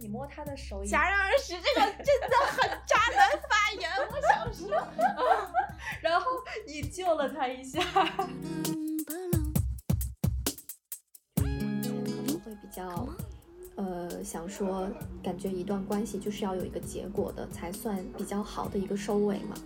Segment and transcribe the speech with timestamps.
[0.00, 4.70] 你摸他的手，戛然而止，这个 真的很渣男发言，我想说，
[6.00, 6.26] 然后
[6.66, 7.80] 你救了他一下。
[11.34, 13.08] 可能会比较，
[13.74, 14.88] 呃，想说，
[15.22, 19.56] 感觉一段关系就是要有一个结果的，才算比较好的一个收尾嘛。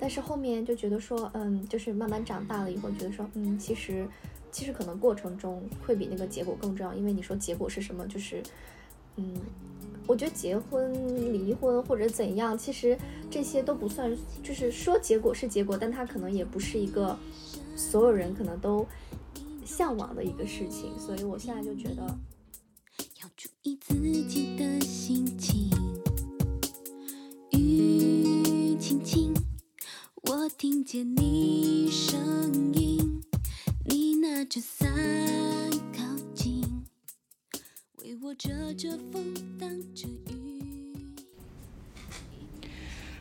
[0.00, 4.08] 但是后面就觉得说，嗯，就是慢慢长大了以后，觉得说，嗯，其实，
[4.50, 8.42] 其实可能过程中会比那个结果更重要，因为你说结果是什么，就是，
[9.18, 9.34] 嗯，
[10.06, 12.96] 我觉得结婚、离婚或者怎样，其实
[13.28, 17.18] 这些都不算，就是说结果是结果，但它可能也不是一个
[17.76, 18.86] 所有人可能都
[19.64, 22.02] 向往的一个事情，所以我现在就觉得，
[23.22, 23.94] 要注意自
[24.28, 25.70] 己的心情，
[27.50, 29.34] 雨轻轻。
[30.22, 33.22] 我听见你声音，
[33.84, 34.88] 你拿着伞，
[38.08, 39.22] 为我遮着风，
[39.60, 40.96] 挡着雨。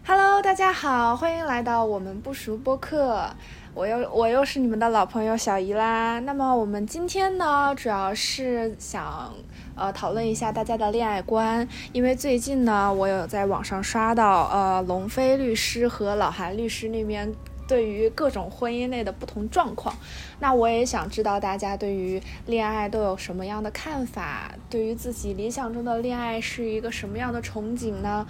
[0.06, 3.30] Hello，大家好，欢迎来到我们不熟播客，
[3.74, 6.20] 我又我又是你们的老朋友小姨啦。
[6.20, 9.34] 那么我们今天呢，主要是想。
[9.76, 17.30] 呃，讨论一下大家的恋爱观，因为最近呢，我有在网上刷到，呃，龙飞律师和老韩律师那边
[17.68, 19.94] 对于各种婚姻内的不同状况，
[20.40, 28.26] 那我也想知道大家对于恋爱都有什么样的看法，对于自己理想中的恋爱是一个什么样的憧憬呢？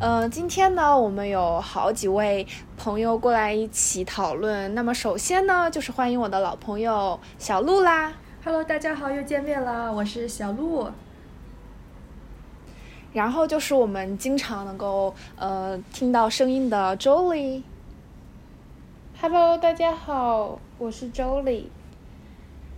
[0.00, 8.12] 嗯，今天呢，我们有好几位朋友过来一起讨论，那么首先呢，就是欢迎我的老朋友小鹿啦。
[8.44, 10.88] Hello，大家好，又见面了，我是小鹿。
[13.12, 17.62] 然后就是我们经常能够呃听到声音的 Jolie。
[19.28, 21.64] Hello，大家好，我是 Jolie。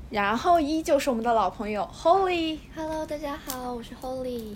[0.09, 2.59] 然后依旧是我们的老朋友 Holly。
[2.75, 4.55] Hello，大家好，我是 Holly。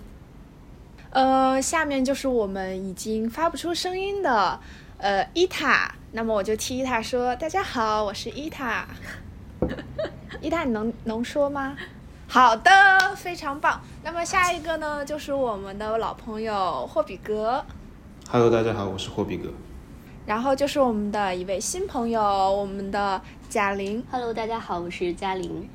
[1.10, 4.58] 呃，下面就是我们已经发不出声音的
[4.96, 8.86] 呃伊塔，那么我就替伊塔说，大家好，我是伊塔。
[10.40, 11.76] 伊塔，你能能说吗？
[12.26, 12.70] 好的，
[13.16, 13.78] 非常棒。
[14.02, 17.62] 那么下一个呢，就是我们的老朋友霍比格。
[18.30, 19.50] Hello，大家好，我是霍比格。
[20.24, 24.02] 然后就是我们的一位新朋友，我们的贾玲。
[24.10, 25.68] Hello，大家好，我是贾玲。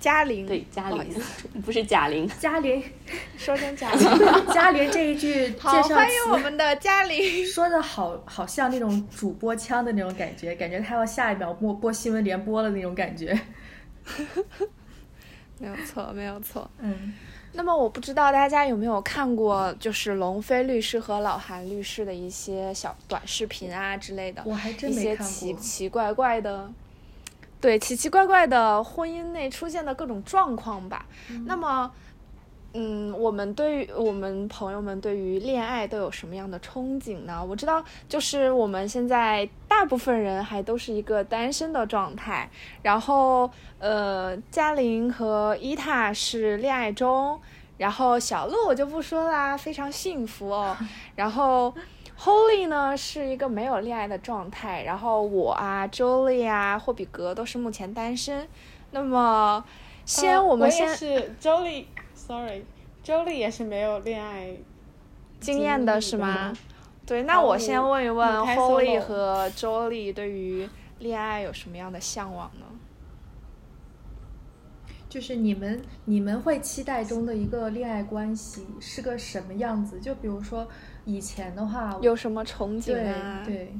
[0.00, 1.14] 贾玲，对，贾玲，
[1.62, 2.28] 不是贾玲。
[2.40, 2.82] 贾玲，
[3.36, 4.08] 说成贾玲。
[4.52, 7.46] 贾玲这一句介绍好，欢迎我们的贾玲。
[7.46, 13.38] 说的好好像那种主播腔的那种感觉，感觉他要下一秒播播新闻联播了那种感觉。
[15.62, 16.68] 没有错，没有错。
[16.78, 17.14] 嗯，
[17.52, 25.24] 那么我不知道大家有没有看过，就是龙飞律师和老韩律师的一些小短视频啊之类的，我还真没看过。
[25.24, 26.68] 一些奇奇怪怪的，
[27.60, 31.06] 对，奇奇怪怪的婚姻内出现的各种状况吧。
[31.46, 31.90] 那么。
[32.74, 37.44] 嗯，我们对于我们朋友们对于恋爱都有什么样的憧憬呢？
[37.44, 42.48] 我知道，就是我们现在大部分人还都是一个单身的状态。
[42.80, 47.38] 然后，呃，嘉玲和伊塔是恋爱中，
[47.76, 50.74] 然后小鹿我就不说啦，非常幸福哦。
[51.14, 51.74] 然后
[52.18, 54.82] ，Holy 呢是一个没有恋爱的状态。
[54.84, 58.48] 然后我啊，Jolie 啊，霍比格都是目前单身。
[58.92, 59.62] 那么，
[60.06, 61.84] 先我们先是 Jolie。
[62.32, 64.56] Sorry，Jolie 也是没有恋爱
[65.38, 66.56] 经验的是吗？
[67.04, 70.66] 对，那我先问一问 Holly 和 Jolie 对于
[71.00, 72.64] 恋爱有什么样的向往呢？
[75.10, 80.00] 就是你们你们会期待中的一个恋爱关系是个什么样子？
[80.00, 80.66] 就比如说
[81.04, 83.42] 以前的话，有什么憧憬啊？
[83.44, 83.74] 对，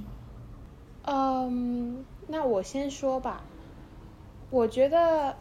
[1.06, 3.42] 嗯，那我先说吧，
[4.50, 5.34] 我觉得。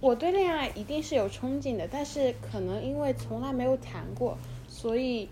[0.00, 5.28] 我对恋爱一定是有憧憬的，但是可能因为从来没有谈过，所以，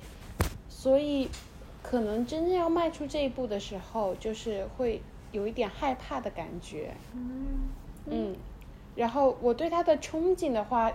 [0.69, 1.31] 所以，
[1.83, 5.01] 可能真正要迈出这一步的时候，就是会
[5.33, 6.93] 有一点害怕的感觉。
[7.15, 7.61] 嗯
[8.11, 8.37] 嗯，
[8.95, 10.93] 然后我对他的憧憬的话，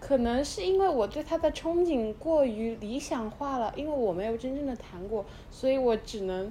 [0.00, 6.50] 可能是因为我对他的憧憬过于理想化了，因为我没有真正的谈过，所以我只能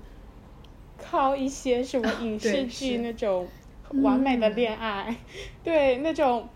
[1.00, 3.48] 靠一些什么影视剧那种。
[4.04, 5.16] 完美的恋爱，
[5.64, 6.48] 对那种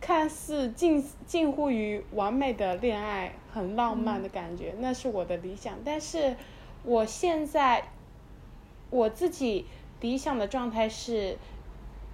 [0.00, 5.74] 看似近近乎于完美的恋爱，很浪漫的感觉，那是我的理想。
[5.84, 6.36] 但是
[6.82, 7.84] 我现在
[8.90, 9.66] 我自己
[10.00, 11.38] 理想的状态是，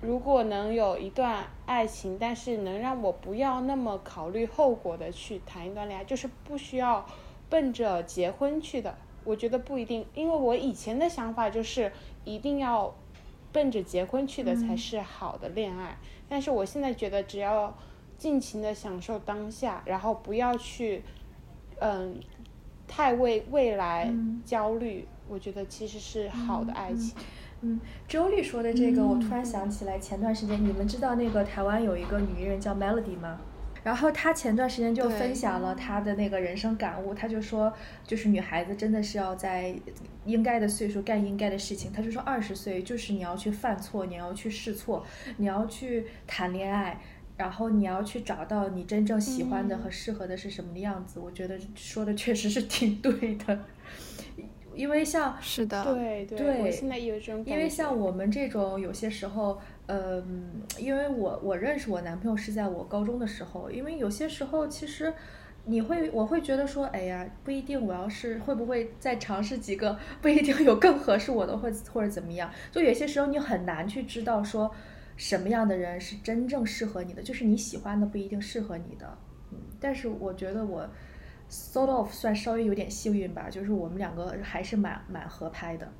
[0.00, 7.06] 如果能有一段爱情，但是能让我不要那么考虑后果的去谈一段恋爱，就是不需要
[7.48, 8.96] 奔着结婚去的。
[9.24, 11.90] 我觉得不一定，因为我以前的想法就是
[12.24, 12.94] 一定要。
[13.52, 15.98] 奔着结婚去的才是好的恋爱，
[16.28, 17.76] 但是我现在觉得只要
[18.16, 21.02] 尽情的享受当下，然后不要去
[21.80, 22.20] 嗯
[22.86, 24.42] 太为未来嗯。
[24.44, 27.14] 焦虑，我觉得其实是好的爱情。
[27.62, 29.44] 嗯，周丽说的这个，我突然嗯。
[29.44, 33.40] 想起来，前段时间你们知道那个台湾有一个女艺人叫 Melody 吗？
[33.82, 37.72] 然后他前段时间就分享了他的那个人生感悟，他就说，
[38.06, 39.74] 就是女孩子真的是要在
[40.24, 41.90] 应该的岁数干应该的事情。
[41.90, 45.04] 他就说，二十岁就是你要去犯错，你要去试错，
[45.38, 47.00] 你要去谈恋爱，
[47.38, 51.18] 然后你要去找到你真正喜欢的嗯和适合的是什么的样子。
[51.18, 53.58] 我觉得说的确实是挺对的，
[54.74, 57.52] 因为像是的，对对，对我现在也有这种感觉。
[57.52, 59.58] 因为像我们这种有些时候，
[59.92, 65.12] 嗯，因为我我认识我男朋友是在我高中的时候，因为有些时候其实
[65.64, 74.70] 你会我会觉得说，哎呀，不一定我要是会不会再尝试几个，不一定有更合适我的，或或者怎么样，就有些时候你很难去知道说
[75.16, 79.18] 什么样的人是真正适合你的，就是你喜欢的不一定适合你的，
[79.50, 80.88] 嗯，但是我觉得我。
[81.52, 85.92] sort of 算稍微有点幸运吧，就是我们两个还是蛮蛮合拍的。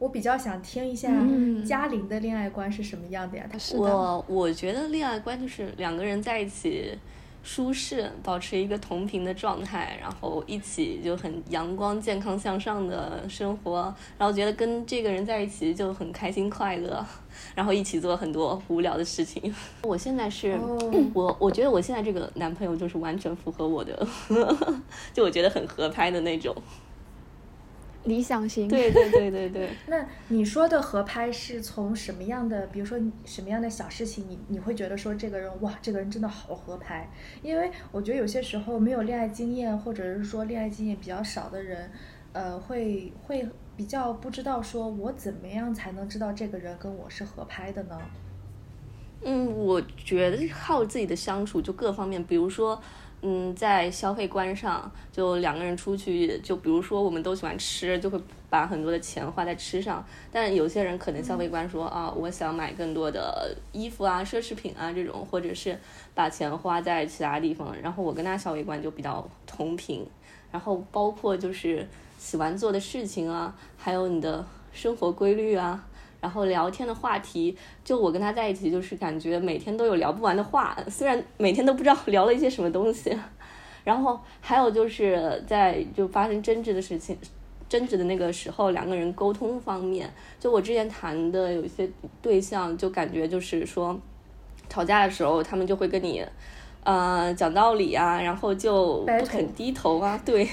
[0.00, 3.46] 我比较想听一下嗯嘉玲的恋爱观是什么样的呀？
[3.52, 6.98] 她是的，我我觉得恋爱观就是两个人在一起
[7.42, 17.04] 舒适，保持一个同频的状态，然后一起就很阳光、健康向上的生活，然后觉得跟这个人在一起就很开心快乐，
[17.54, 19.54] 然后一起做很多无聊的事情。
[19.82, 20.78] 我现在是、哦
[21.12, 24.06] 我，我觉得我现在这个男朋友就是完全符合我的，
[25.12, 26.56] 就我觉得很合拍的那种。
[28.04, 28.66] 理想型。
[28.68, 29.70] 对对对对对。
[29.88, 37.08] 那你说的合拍是从什么样的，比如说什么样的小事情你，你会觉得说这个人哇，这个人真的好合拍？
[37.42, 41.90] 因为我觉得有些时候没有恋爱经验，或者是说恋爱经验比较少的人，
[42.32, 47.98] 呃，会会比较不知道说我怎么样才能知道这个人跟我是合拍的呢？
[49.22, 52.80] 嗯，我觉得靠自己的相处，就各方面，比如说，
[53.22, 58.18] 嗯，在消费观上，就两个人出去，就比如说我们都喜欢吃，就会
[58.48, 60.02] 把很多的钱花在吃上。
[60.32, 65.78] 但有些人可能消费观说、啊，我想买更多的衣服啊、奢侈品啊这种，或者是
[66.14, 67.76] 把钱花在其他地方。
[67.82, 70.06] 然后我跟他消费观就比较同频，
[70.50, 71.86] 然后包括就是
[72.16, 75.86] 喜欢做的事情啊，还有你的生活规律啊。
[76.20, 83.16] 然后聊天的话题，就我跟他在一起，就是感觉每天都有聊不完的话，虽然每天都不知道 聊了一些什么东西。
[83.84, 87.16] 然后还有就是在就发生争执的事情，
[87.68, 91.88] 争执的那个时候，两个人沟通方面，就我之前谈的有一些
[92.20, 93.98] 对象，就感觉就是说，
[94.68, 96.24] 吵架的时候他们就会跟你。
[96.82, 100.48] 呃，讲道理啊，然后就不肯低头啊，对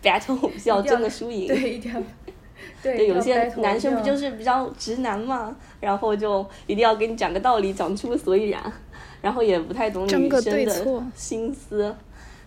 [0.00, 2.00] ，battle 比较一定要争个输赢，对，一定要
[2.82, 8.72] 对对，有些男生不就是比较直男嘛，然后就一定要给你讲个道理，讲出个所以然，
[9.20, 11.94] 然后也不太懂女生的心思，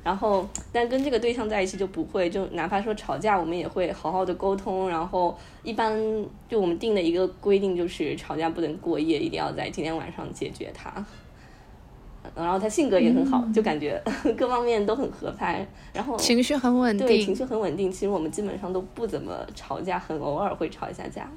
[0.04, 5.98] 然后但跟这个对象在一起就不会，就哪怕说吵架，我们也会好好的沟通，然后一般
[6.50, 11.04] 就我们定的一个规定就是吵架不能过夜，一定要在今天晚上解决它。
[12.36, 14.02] 然后他性格也很好，就感觉
[14.38, 17.36] 各方面都很合拍，然后情绪很稳定对情。
[17.36, 17.92] 绪很稳定。
[17.92, 21.30] 其实我们基本上都不怎么吵架，很偶尔会吵一下架。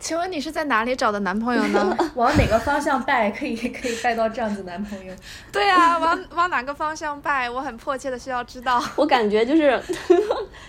[0.00, 1.96] 请问你是在哪里找的男朋友呢？
[2.14, 5.14] 往哪个方向拜可以可以拜到这样子男朋友？
[5.50, 7.48] 对啊，往往哪个方向拜？
[7.48, 8.82] 我很迫切的需要知道。
[8.96, 9.80] 我感觉就是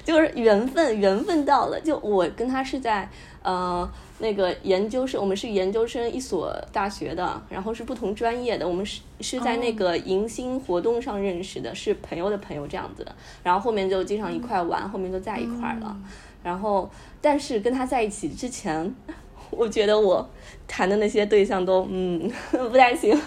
[0.05, 1.77] 就是缘分，缘分到了。
[1.81, 3.09] 就我跟他是在
[3.43, 13.13] 呃那个研究生，我们是研究生一所大学的，然后是不同专业的，我们是是在那个迎新活动上认识的，是朋友的朋友这样子的。
[13.43, 15.97] 然后后面就经常一块玩，后面就在一块儿了。
[16.41, 18.95] 然后，但是跟他在一起之前，
[19.49, 20.29] 我觉得我
[20.67, 23.19] 谈的那些对象都嗯 不太行。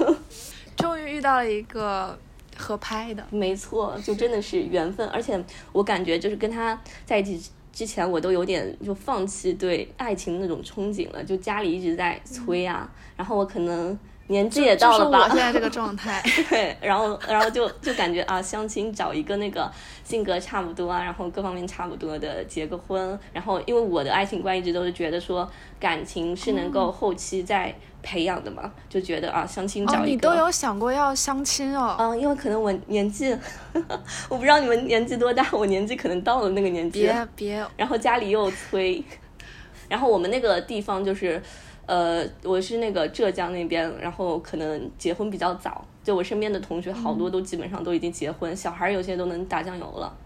[0.77, 2.17] 终于遇到了一个
[2.57, 3.25] 合拍的。
[3.31, 5.39] 没错，就真的是缘分，而且
[5.73, 16.21] 我感觉就是跟他在一起之前，我都有点就放弃对爱情那种憧憬了，就家里一直在催啊，然后我可能年纪也到了吧，就是我现在这个状态。
[16.51, 19.71] 对，然后然后就就感觉啊，相亲找一个那个
[20.03, 30.07] 性格差不多啊，然后各方面差不多的结个婚，然后因为我的爱情观一直都是觉得说感情是能够后期再培养的嘛，就觉得啊，相亲哦找，一个。
[30.07, 31.97] 你都有想过要相亲哦？
[31.99, 33.37] 嗯，因为可能我年纪，
[34.29, 39.03] 我不知道你们年纪多大，我年纪可能到了那个年纪，别别，然后家里又催，
[39.89, 41.43] 然后我们那个地方就是，
[41.87, 50.17] 呃，我是那个浙江那边，然后可能结婚比较早，就我身边的同学好多都基本上都已经结婚，小孩儿有些都能打酱油了。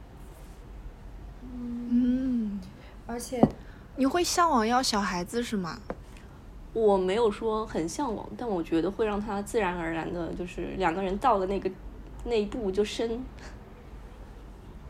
[1.45, 2.61] 嗯，
[3.07, 3.41] 而且
[3.97, 5.79] 你会向往要小孩子是吗？
[6.73, 11.71] 我没有说很向往，但我觉得会让他自然而然的，就是两个人到了那个
[12.25, 13.23] 那一步就生。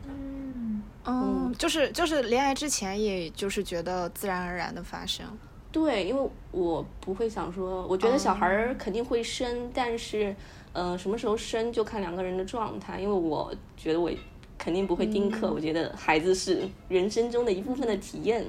[0.07, 5.25] 嗯，嗯，就是就是恋爱之前，也就是觉得自然而然的发生。
[5.71, 10.35] 对，因为我不会想说，我觉得小孩儿肯定会生，但是，
[10.71, 12.99] 呃，什么时候生就看两个人的状态。
[12.99, 14.11] 因为我觉得我
[14.57, 18.45] 肯定不会丁克，我觉得孩子是人生中的一部分的体验。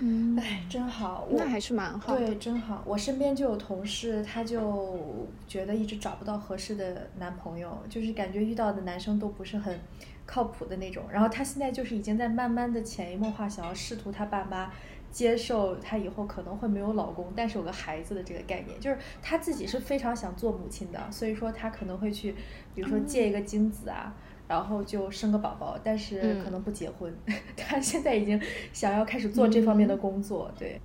[0.00, 2.26] 嗯，哎，真好，那还是蛮好的。
[2.26, 2.82] 对，真好。
[2.84, 4.98] 我身边就有同事，她就
[5.46, 9.78] 觉得一直找不到合适的男朋友，就是感觉遇到的男生都不是很
[10.26, 11.04] 靠谱的那种。
[11.12, 14.72] 然后她现在就是已经在慢慢的潜移默化，想要试图她爸妈
[15.12, 18.78] 接受她以后可能会没有老公，但是有个孩子的这个概念。
[18.80, 22.34] 就是她自己是非常想做母亲的，所以说她可能会去，
[22.74, 24.12] 比如说借一个精子啊。
[24.46, 27.14] 然后就生个宝宝，但是可能不结婚。
[27.56, 28.40] 他现在已经
[28.72, 30.50] 想要开始做这方面的工作。
[30.58, 30.80] 对，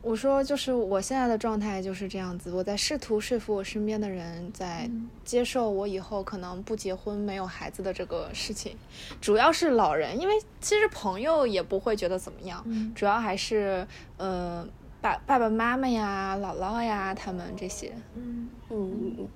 [0.00, 4.88] 我说就是我现在的状态就是这样子，我在试图说服我身边的人在
[5.24, 8.74] 接受我以后可能不结婚、没有孩子的这个事情。
[9.20, 12.64] 主要是老人，因为其实朋友也不会觉得怎么样，
[12.94, 14.66] 主要还是呃
[15.02, 17.92] 爸爸爸妈妈呀、姥姥呀他们这些。
[18.14, 19.28] 嗯嗯，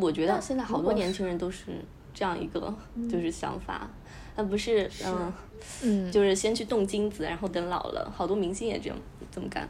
[0.00, 1.66] 我觉得现在好多年轻人都是。
[2.16, 2.74] 这样一个
[3.10, 3.86] 就是想法，
[4.36, 5.30] 那不是嗯
[5.82, 8.98] 嗯， 就是先去冻精子，然后等老了，好多明星也这样
[9.30, 9.68] 这么干。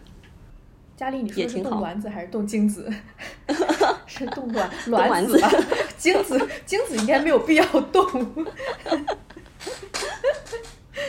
[0.97, 2.89] 佳丽，你说是冻卵子还是冻精子？
[4.07, 5.51] 是冻卵卵子吧？
[5.99, 8.47] 精子精子应该没有必要冻。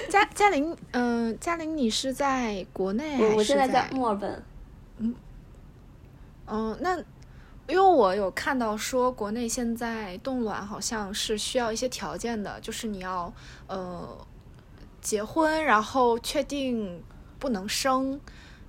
[0.10, 3.36] 嘉嘉玲，嗯，嘉玲，你是在国内还是在？
[3.36, 4.44] 我现在在墨尔本。
[4.98, 5.14] 嗯
[6.48, 6.98] 嗯，那。
[7.68, 13.32] 因为我有看到说，国内现在冻卵好像是需要一些条件的，就是你要
[13.68, 14.08] 呃
[15.02, 17.04] 结婚，然后确定
[17.38, 18.20] 不能生，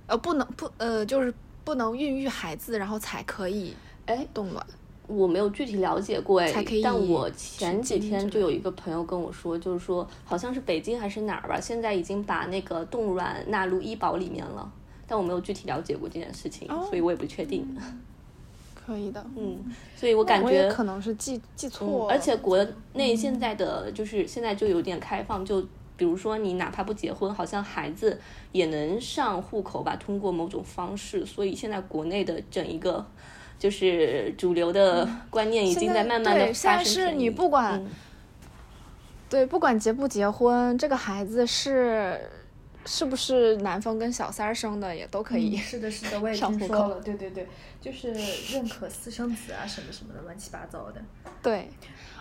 [0.05, 3.73] 呃不能不呃就是不能孕育孩子，然后才可以
[4.05, 4.65] 哎冻卵。
[5.07, 6.83] 我没有具体了解过哎，才可以。
[6.83, 14.71] 但我前几天就有一个朋友跟我说，就是说好像是北京还是哪儿吧，现在已经把那个冻卵纳入医保里面了，
[15.07, 17.65] 但我没有具体了解过这件事情，所以我也不确定。
[18.89, 19.63] 可以的，嗯，
[19.95, 25.61] 所以我感觉可能是记记错，而且国内现在的就是现在就有点开放，就
[25.95, 28.19] 比如说你哪怕不结婚，好像孩子
[28.51, 33.05] 也能上户口吧，通过某种方式，所以现在国内的整一个
[33.59, 36.85] 就是主流的观念已经在慢慢的发生。
[36.85, 37.85] 是你不管，
[39.29, 42.19] 对，不管结不结婚，这个孩子是。
[42.91, 45.55] 是不是男方跟小三儿生的也都可以？
[45.55, 46.99] 是的，是的，我也听说了。
[47.01, 47.47] 对对对，
[47.79, 48.11] 就是
[48.51, 50.99] 认可私生子啊，什么什么的，乱七八糟的。
[51.43, 51.69] 对，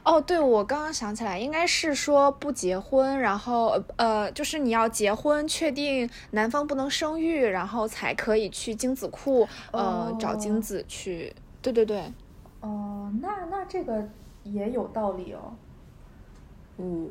[0.05, 11.35] 哦，对，我刚刚想起来，应该是说不结婚，然后呃，就是你要结婚，确定男方不能生育，然后才可以去精子库呃找精子去。
[11.63, 12.03] 对对对。
[12.61, 14.07] 哦，那那这个
[14.45, 15.57] 也有道理哦。
[16.77, 17.11] 嗯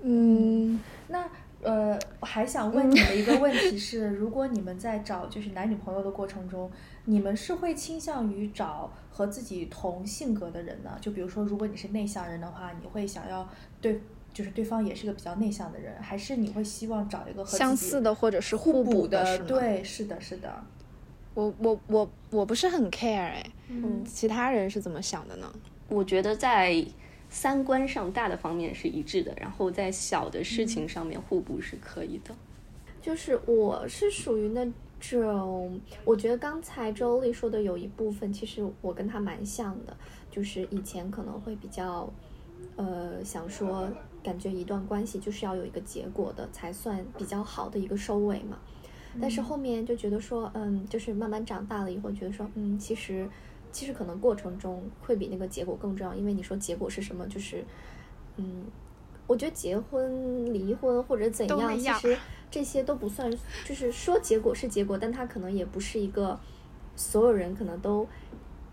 [0.00, 1.28] 嗯，那。
[1.62, 6.70] 呃，我还想问你们一个问题是： 如果你们在找就是男女朋友的过程中，
[7.06, 10.96] 你们是会倾向于找和自己同性格的人呢？
[11.00, 13.48] 就比如说，如果你是内向人的话，你会想要
[13.80, 14.00] 对，
[14.32, 19.38] 就是对方也是个比较内向的人，还是你会希望找一个和相似的或者是互补的？
[19.44, 20.62] 对，是的，是的。
[21.34, 25.52] 我我我我不是很 care 哎，嗯，其他人是怎么想的呢？
[25.88, 26.84] 我觉得在。
[27.28, 32.34] 三观上大的方面是一致的，然后在小的事情上面互补是可以的。
[33.02, 34.66] 就是我是属于那
[34.98, 39.96] 种，我觉得刚才周丽说的有一部分，其实我跟他蛮像的，
[40.30, 42.08] 就是以前可能会比较，
[42.76, 43.88] 呃，想说
[44.22, 48.58] 感觉一段关系就是要有一个结果的才算比较好的一个收尾嘛。
[49.20, 53.28] 但是后面就觉得说，嗯，就是慢慢长大了以后，觉得说，嗯，其实。
[53.76, 57.62] 其实可能过程中会比那个结果更重要，因为你说结果是什么，就是，
[58.38, 58.64] 嗯，
[59.26, 62.16] 我觉得结婚、离婚或者怎样，其实
[62.50, 63.30] 这些都不算，
[63.66, 66.40] 就是说结果是结果，但它可能也不是一个
[66.94, 68.08] 所有人可能都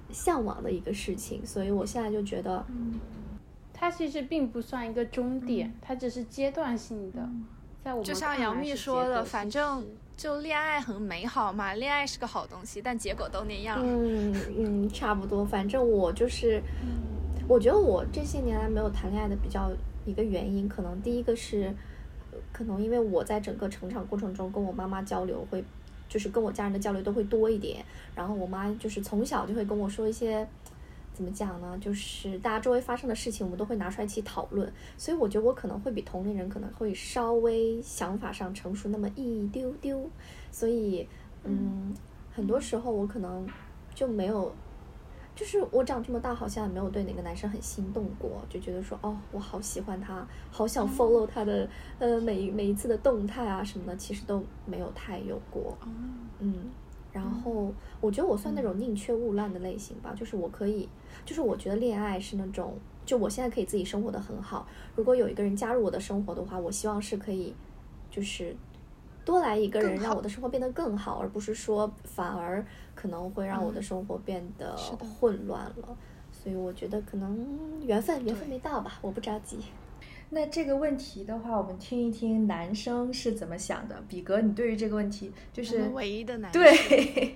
[0.09, 2.65] 向往的一个事情，所以我现在就觉得，
[3.73, 7.29] 它其实并不算一个终点，它只是阶段性的，
[7.83, 9.85] 在我们就像杨幂说的，反正。
[10.15, 13.79] 就恋爱很美好嘛，恋爱是个好东西，但结果都那样。
[13.81, 15.43] 嗯嗯，差不多。
[15.43, 16.61] 反正我就是，
[17.47, 19.71] 我觉得我这些年来没有谈恋爱的比较
[20.05, 21.73] 一个原因，可能第一个是，
[22.51, 25.63] 可能因为我在整个成长过程中跟我妈妈交流会，
[26.07, 27.83] 就是跟我家人的交流都会多一点。
[28.15, 30.47] 然后我妈就是从小就会跟我说一些。
[31.13, 31.77] 怎么讲呢？
[31.79, 34.71] 就是大家周围发生的事情，我们都会拿出来一起讨论。
[34.97, 40.09] 所以我觉得我可能会比同龄人可能会稍微想法上成熟那么一丢丢。
[40.51, 41.07] 所以，
[41.43, 41.93] 嗯，
[42.33, 43.47] 很多时候我可能
[43.93, 44.53] 就没有，
[45.35, 51.67] 就是我长这么大好像也没有对哪个男生很心动过，就觉得说哦，我好喜欢他，好想 follow 他的
[51.99, 55.77] 呃每每一次的动态啊什么的，其实都没有太有过。
[56.39, 56.53] 嗯，
[57.11, 60.87] 然后我觉得我算那种宁缺毋滥的类型吧，就是我可以，
[61.25, 67.53] 就是我觉得恋爱是那种，就我现在可以自己生活的很好，如果有一个人加入我的生活的话，我希望是可以，
[68.09, 68.55] 就是
[69.25, 75.97] 多来一个人，让我的生活变得更好，而不是说反而可能会让我的生活变得混乱了。
[76.31, 77.45] 所以我觉得可能
[77.85, 79.59] 缘分缘分没到吧，我不着急。
[80.29, 84.03] 那这个问题的话，我们听一听男生是怎么想的。
[84.09, 87.35] 比格，你对于这个问题就是唯一的男对。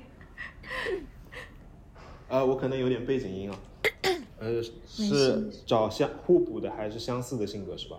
[2.27, 3.57] 呃，我可能有点背景音啊。
[4.39, 7.97] 呃，是找相互补的还是相似的性格是吧？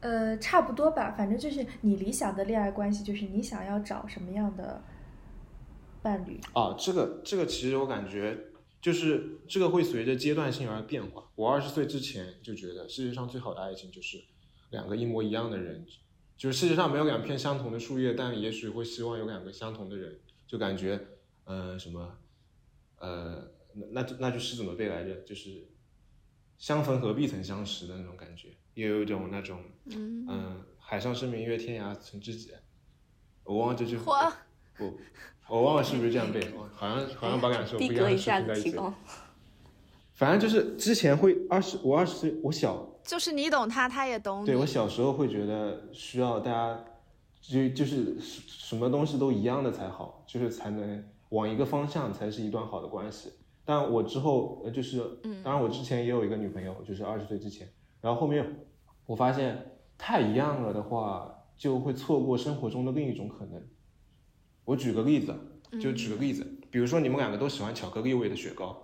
[0.00, 4.82] 呃，差不多吧，反正就是你理想的恋爱关系，就是你想要找什么样的
[6.02, 6.74] 伴侣啊？
[6.78, 8.46] 这个这个其实我感觉。
[8.82, 11.22] 就是这个会随着阶段性而变化。
[11.34, 14.18] 我二十岁之前就觉得世界上最好的爱情就是
[14.70, 15.84] 两个一模一样的人，
[16.34, 20.98] 就是世界上没有两片相同的树叶，但也许会希望有两个相同的人，就感觉，
[21.44, 22.16] 呃，什么，
[23.00, 25.14] 呃，那那那句诗怎么背来着？
[25.22, 25.68] 就是
[26.58, 32.52] 相逢何必曾相识的那种感觉，也有一种那种，嗯，海上生明月，天涯存知己。
[33.44, 34.32] 我忘了这句话。
[34.76, 34.98] 不。
[35.48, 36.40] 我忘了是不是这样背，
[36.72, 38.78] 好像好像把感受不一样的在一起。
[40.12, 44.46] 反正就是之前会二十，我二十岁，我小，就是你懂他，他也懂你。
[44.46, 46.84] 对我小时候会觉得需要大家，
[47.40, 53.32] 就就是什么东西都一样的才好，就是才能往一个方向才是一段好的关系。
[53.64, 54.98] 但我之后就是，
[55.44, 57.68] 当然我之前也有一个女朋友，就是二十岁之前，
[58.00, 58.66] 然后后面
[59.06, 63.62] 我发现太一样了的话，就会错过生活中的另一种可能。
[64.64, 65.34] 我举个例子，
[65.80, 68.76] 就举个例子，比如说你们两个都喜欢巧克力味的雪糕，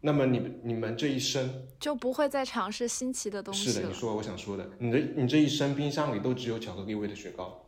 [0.00, 7.60] 那么你你们这一生就不会再尝试新奇的东西是的，你说我想说的，你的你这一生冰箱里都只有巧克力味的雪糕，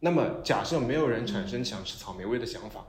[0.00, 2.86] 那么假设没有人产生想吃草莓味的想法，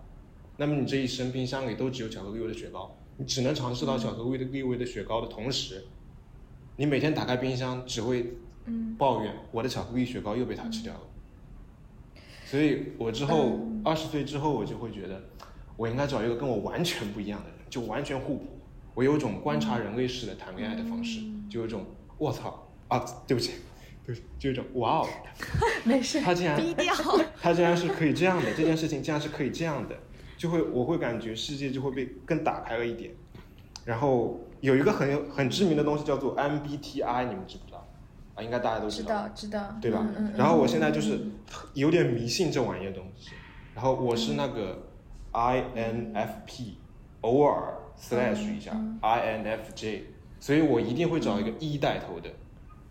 [0.60, 5.86] 那么你这一生冰箱里都只有巧克力味的雪糕，你只能尝试到巧克力味的雪糕的同时，
[6.76, 8.34] 你每天打开冰箱只会
[8.98, 11.00] 抱怨我的巧克力雪糕又被他吃掉了。
[12.46, 15.24] 所以，我之后二十岁之后，我就会觉得，
[15.78, 18.60] 我应该找一个跟我完全不一样的人，就完全互补。
[18.94, 21.86] 我有一种观察人类式的谈恋爱的方式，就有一种
[22.18, 23.54] 我操啊，对不起，
[24.06, 25.08] 对，就一种哇哦，
[25.86, 26.60] 没事，他竟然
[27.42, 29.96] 他竟然是可以这样的，这件事情竟然是可以这样的，
[30.40, 33.12] 就会我会感觉世界就会被更打开了一点。
[33.84, 37.86] 然后有一个很有很知名的东西叫做 MBTI，你们知不知道？
[38.36, 40.08] 啊应该大家都知道，知道，知道对吧？
[40.38, 41.20] 然后我现在就是
[41.74, 43.32] 有点迷信这玩意儿东西。
[43.76, 44.82] 然后我是那个
[45.34, 46.76] INFP，
[47.22, 48.72] 偶尔 slash 一下
[49.02, 50.04] INFJ，
[50.40, 52.30] 所以我一定会找一个一带头的，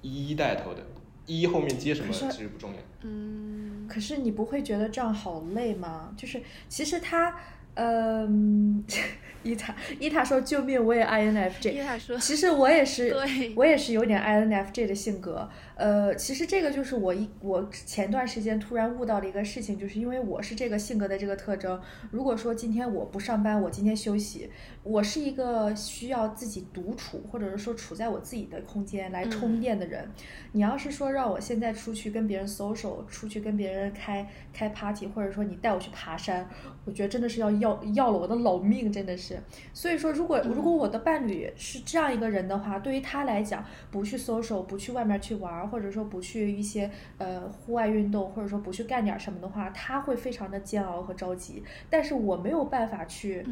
[0.02, 0.82] 一带头的，
[1.24, 2.76] 一后面接什么其实不重要。
[3.02, 3.47] 嗯，
[3.88, 6.12] 可是你不会觉得这样好累吗？
[6.16, 7.34] 就是其实他。
[7.80, 8.82] 嗯，
[9.44, 11.70] 伊塔伊塔说救命，我也 INFJ。
[11.70, 13.14] 伊塔说，其实我也是，
[13.54, 15.48] 我也是有点 INFJ 的性格。
[15.78, 21.80] 呃，其实这个就是我一我前段时间突然悟到的一个事情，就是因为我是这个性格的这个特征。
[22.10, 24.50] 如果说今天我不上班，我今天休息，
[24.82, 30.10] 我是一个需要自己独处，或者是说处在我自己的空间来充电的人。
[30.50, 36.44] 你要是说让我现在出去跟别人 social，出去跟别人开开 party，或者说你带我去爬山，
[36.86, 39.38] 我觉得真的是要要要了我的老命，真的是。
[39.72, 45.67] 所以说，如果如果我的伴侣是这样一个人的话，对于他来讲，不去 social，不去外面去玩。
[45.68, 51.62] 或者说不去一些呃户外运动，或者说不去干点什么的话，他会非常的煎熬和着急。
[51.88, 53.46] 但是我没有办法去，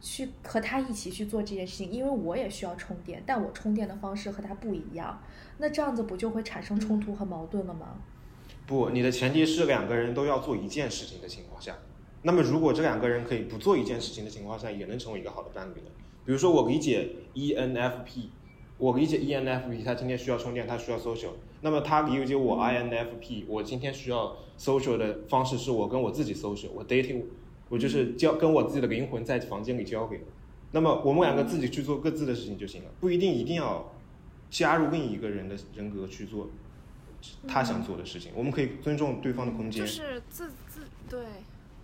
[0.00, 5.22] 去和他一起去做这件事情，因为我也需要充电，但我充电的方式和他不一样。
[5.58, 7.98] 那这样子不就会产生冲突和矛盾了吗？
[8.66, 11.76] 不，你的前提是两个人都要做一件事情的情况下。
[12.22, 15.90] 那么如果这两个人可以不做一件事情的情况下，也能成为一个好的伴侣的？
[16.24, 18.28] 比如说我理解 ENFP，
[18.76, 21.30] 我理解 ENFP，他今天需要充电，他需要 social。
[21.62, 27.24] 那么他理解我 INFP，我今天需要 social 的方式是我跟我自己 social，我 dating，
[27.68, 30.18] 我就是交跟我自己的灵魂在房间里交流。
[30.72, 33.92] 那么我们两个自己去做各自的事情就行了，不一定一定要
[34.48, 36.48] 加入另一个人的人格去做
[37.46, 38.32] 他想做的事情。
[38.34, 39.84] 我们可以尊重对方的空间。
[39.84, 41.26] 就是自自对，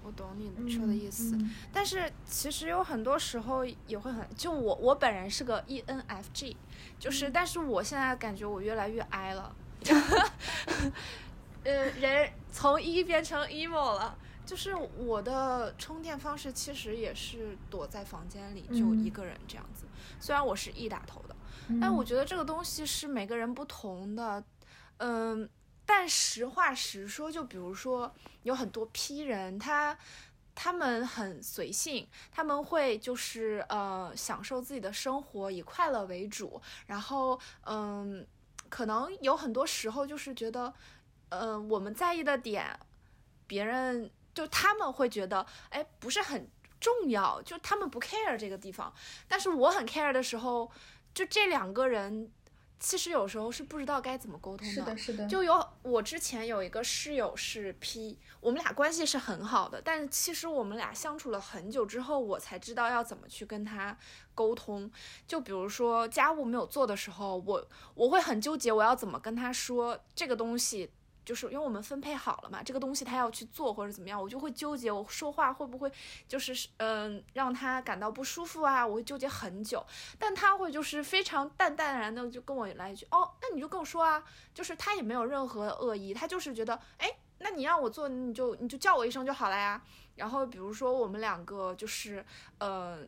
[0.05, 1.37] 我懂你说的意思。
[1.73, 6.57] 但是其实有很多时候也会很，就我我本人是个 ENFG，
[6.99, 9.55] 就是但是我现在感觉我越来越 I 了。
[11.65, 19.85] 呃，人从一变成 emo 了，就是我的充电方式其实也是躲在房间里，就一个人这样子。
[20.21, 21.37] 虽然我是 E 打头的，
[21.81, 24.43] 但我觉得这个东西是每个人不同的。
[24.99, 25.49] 嗯，
[25.85, 29.99] 但实话实说，就比如说有很多批人，他
[30.55, 36.63] 他们很随性，他们会就是呃享受自己的生活，以快乐为主。
[36.87, 38.27] 然后嗯，
[38.69, 40.73] 可能有很多时候就是觉得，
[41.31, 42.79] 嗯，我们在意的点，
[43.47, 46.49] 别人就他们会觉得，哎，不是很
[46.79, 48.93] 重要，就他们不 care 这个地方。
[49.27, 50.71] 但是我很 care 的时候，
[51.15, 52.33] 就这两个人。
[52.79, 55.27] 其实有时候是不知道该怎么沟通的，是的，是的。
[55.27, 63.97] 就有我之前有一个室友是 P，我们俩关系是很好的，但其实我们俩相处了很久之后，我才知道要怎么去跟他
[64.35, 64.91] 沟通。
[65.27, 70.91] 就比如说家务没有做的时候，我我会很纠结，我要怎么跟他说这个东西。
[71.27, 75.91] 就是因为我们分配好了嘛，这个东西他要去做或者怎么样，我就会纠结，我说话会不会
[76.29, 78.87] 就是嗯让他感到不舒服啊？
[78.87, 79.85] 我会纠结很久，
[80.21, 84.23] 但他会就是非常淡淡然的就跟我来一句，哦，那你就跟我说啊，
[84.55, 87.11] 就是他也没有任何恶意，他就是觉得，哎，
[87.41, 89.83] 那你让我做，你就你就叫我一声就好了呀。
[90.15, 92.25] 然后比如说我们两个就是，
[92.59, 93.05] 呃，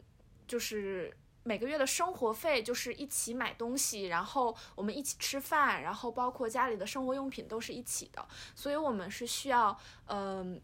[0.47, 1.17] 就是。
[1.49, 9.75] 每个月的生活费就是一起买东西，然后我们一起吃饭，然后包括家里的生活用品都是一起的，所以我们是需要，
[10.09, 10.61] 嗯，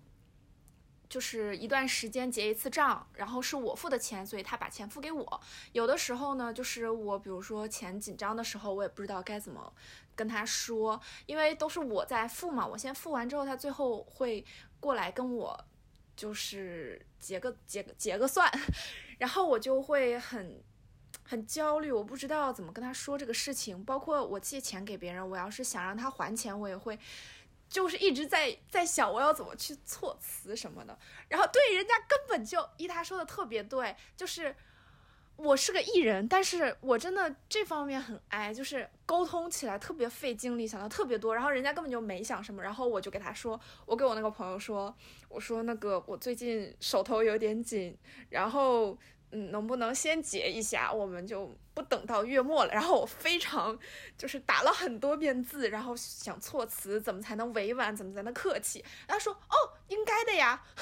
[1.08, 5.40] 就是一段时间结一次账，然后是我付的钱，所以他把钱付给我。
[5.72, 9.72] 有的时候呢，就是我比如说钱紧张的时候，我也不知道该怎么
[10.14, 14.44] 跟他说，因为都是我在付嘛，我先付完之后，他最后会
[14.80, 15.58] 过来跟我
[16.14, 18.52] 就是结个结个结个算，
[19.18, 20.62] 然后我就会很。
[21.26, 23.82] 很焦虑，我不知道怎么跟他说这个事情。
[23.84, 26.98] 包括我借钱给别人，我要是想让他还钱，我也会，
[27.68, 30.96] 就是一直在在想我要怎么去措辞什么的。
[31.28, 34.54] 然后对人家根本就依他说的特别对，就是
[35.36, 41.34] 我是个艺人，但是我真的这方面很哎，就是沟通起来特别费精力，想的特别多。
[41.34, 44.94] 然后人家根本就没想什么，然后我就给他说，我给我那个朋友说，
[45.28, 47.96] 我说那个我最近手头有点紧，
[48.28, 48.96] 然后。
[49.34, 50.92] 嗯，能不能先结一下？
[50.92, 52.70] 我们就不等到月末了。
[52.72, 53.76] 然后我非常
[54.16, 58.84] 就是打了很多遍字，然后想措辞怎么才能委婉，怎么才能客气。
[59.08, 59.56] 他说：“哦，
[59.88, 60.62] 应该的呀。”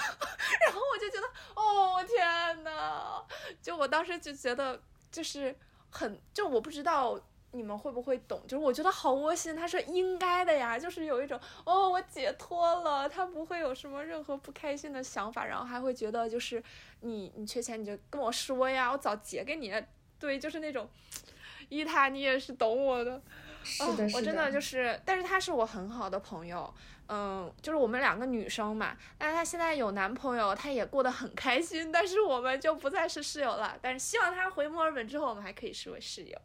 [0.67, 3.25] 然后我就觉得，哦天呐，
[3.63, 4.79] 就我当时就觉得
[5.11, 5.57] 就是
[5.91, 7.19] 很，就我不知道。
[7.53, 8.41] 你们会不会懂？
[8.49, 9.55] 就是我觉得好窝心。
[9.55, 16.63] 他说应该的呀，就是有一种哦，我解脱了，他不会有什么任何不开心的想法，然后还会觉得就是
[17.01, 19.73] 你你缺钱你就跟我说呀，我早结给你。
[20.19, 20.89] 对，就是那种
[21.69, 23.21] 伊塔，你也是懂我的。
[23.65, 24.19] 是的，是的。
[24.19, 26.73] 我真的就是，但是他是我很好的朋友，
[27.09, 28.97] 嗯，就是我们两个女生嘛。
[29.19, 33.77] 但是他现在有男朋友，他也过得很开心，但是我们就不再是室友了。
[33.83, 36.39] 但是希望他回墨尔本之后，我们还可以视为室友。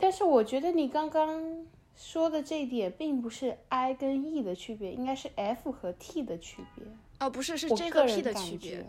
[0.00, 6.86] 但是我觉得你刚刚说的这一点并不是 I 跟 E 的区别，应该是 F 和 T 的区别。
[7.18, 8.86] 哦，不是，是 J 和 P 的区别。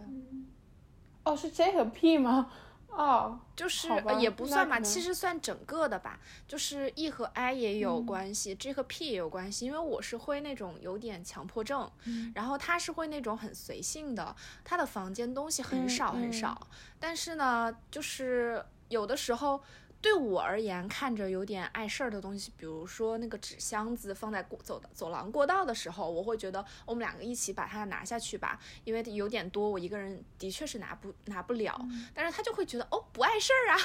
[1.23, 2.51] 哦，是 J 和 P 吗？
[2.91, 6.19] 哦，就是也不算吧，其实算整个的吧。
[6.47, 9.65] 就是 E 和 I 也有关系，J 和 P 也有关系。
[9.65, 11.91] 因为我是会那种有点强迫症，
[12.35, 16.67] 然后他是会那种很随性的，他的房间东西很少很少，
[16.99, 19.59] 但是呢，就是有的时候。
[20.01, 31.77] 对我而言，看着有点碍事儿的东西，比如说那个纸箱子放在过走的走廊过道的时候，我会觉得我们两个一起把它拿下去吧，因为有点多，我一个人的确是拿不拿不了。
[32.13, 33.77] 但是他就会觉得哦，不碍事儿啊，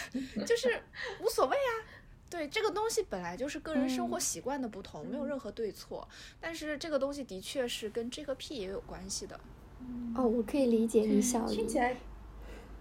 [0.46, 0.82] 就是
[1.20, 1.70] 无所谓啊。
[2.28, 6.08] 对，这个东西本来就是个人生活习惯的不同，没有任何对错。
[6.40, 9.38] 但是这个东西的确是跟这个屁也有关系的。
[10.14, 11.96] 哦，我可以理解你小听起来。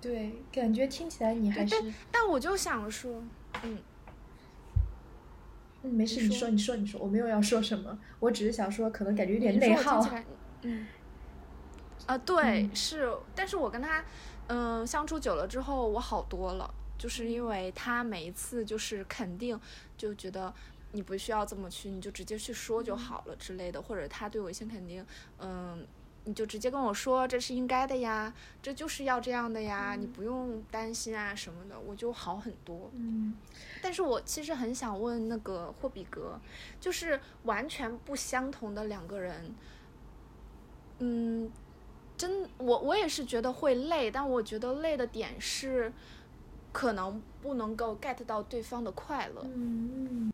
[0.01, 1.75] 对，感觉听起来你还是，
[2.11, 3.21] 但我就想说，
[3.61, 3.77] 嗯，
[5.83, 10.03] 嗯，没事，你说，你说，你说，我没有要说什么，我只是想说，可能感觉有点内耗。
[10.63, 10.87] 嗯，
[12.07, 14.03] 啊，对，是，但是我跟他，
[14.47, 19.59] 嗯，相处久了之后，我好多了，就是因为他每一次就是肯定
[19.95, 20.51] 就觉得
[20.93, 25.05] 你不需要这么去，你就直接去说就好了之类的，或者他对我一些肯定，
[25.37, 25.85] 嗯。
[26.23, 28.31] 你就直接跟我说这是应该的呀，
[28.61, 32.91] 这就是要这样的呀，你不用担心啊什么的，我就好很多。
[32.93, 33.33] 嗯，
[33.81, 36.39] 但是我其实很想问那个霍比格，
[36.79, 39.55] 就是完全不相同的两个人，
[40.99, 41.51] 嗯，
[42.15, 45.91] 真我我也是觉得会累，但我觉得累的点是
[46.71, 49.41] 可能不能够 get 到对方的快乐。
[49.45, 50.31] 嗯，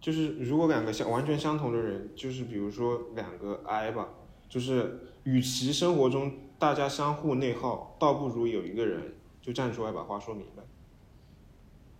[0.00, 4.08] 就是如果两个相完全相同的人，就是比如说两个 I 吧。
[4.48, 9.12] 就是与其生活中大家相互内耗，倒不如有一个人
[9.42, 10.62] 就站出来把话说明白。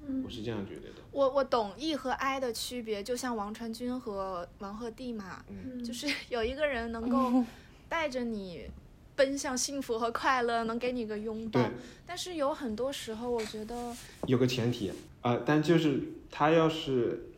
[0.09, 1.03] 嗯我是这样觉得的。
[1.11, 7.45] 我我懂 E 和 I 的区别，就像王传君和王鹤棣嘛，嗯就是 有一个人能够
[7.89, 8.71] 带着你
[9.17, 11.71] 奔向幸福和快乐，能给你个拥抱对。
[12.07, 13.93] 但是有很多时候，我觉得
[14.29, 17.31] 有个前提，呃，但就是他要是，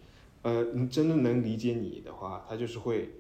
[0.43, 3.15] 呃，你真的能理解你的话，他就是会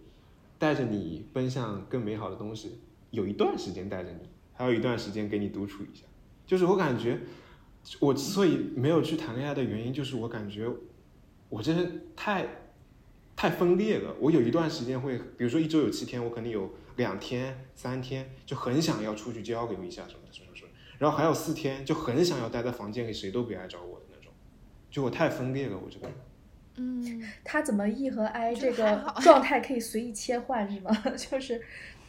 [0.58, 6.04] 带着你奔向更美好的东西，有一段时间带着你，还有一段时间给你独处一下。
[6.46, 7.20] 就是我感觉，
[8.00, 10.68] 我之所以没有去谈恋爱的原因，就是我感觉
[11.48, 12.46] 我真是太
[13.36, 14.14] 太分裂了。
[14.18, 20.70] 我有一段时间会，比如说一周有七天，我可能有两天、三天就很想要出去交流一下什么的，什么什么什么。
[20.98, 24.32] 然后还有四天就很想要待在房间里，谁都别来找我的那种，
[24.90, 26.16] 就我太分裂了，我这个人。
[26.78, 30.90] 嗯，他怎么 E 和 I 这个状态可以随意切换是吗？
[31.16, 31.60] 就是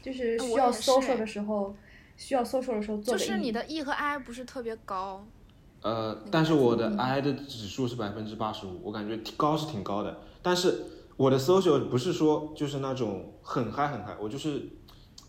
[0.01, 1.75] 就是需要 social 哎的时候，
[2.15, 5.25] 需要 social 的时候做个就是 E 你的 E 和 I 不是特别高。
[5.81, 10.19] 呃，但是我的 I 的指数是百分之八十五，我感觉挺高是挺高的。
[10.41, 10.83] 但是
[11.15, 14.67] 我的 social 不是说就是那种很嗨很嗨，我就是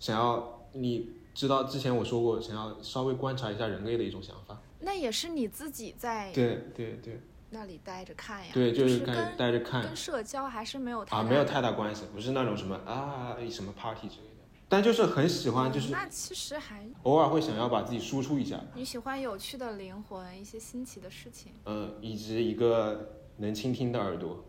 [0.00, 4.60] 想要你知道之前我说过，想要稍微观察一下人类的一种想法。
[4.80, 21.52] 那也是你自己在对对对那里待着看呀，对，就是看跟带着看跟社交还是没有太啊，没有太大关系，不是那种什么啊什么 party 之类的，但就是很喜欢，就是那其实还偶尔会想要把自己输出一下，你喜欢有趣的灵魂，一些新奇的事情。
[21.66, 24.44] 嗯，以及一个能倾听的耳朵，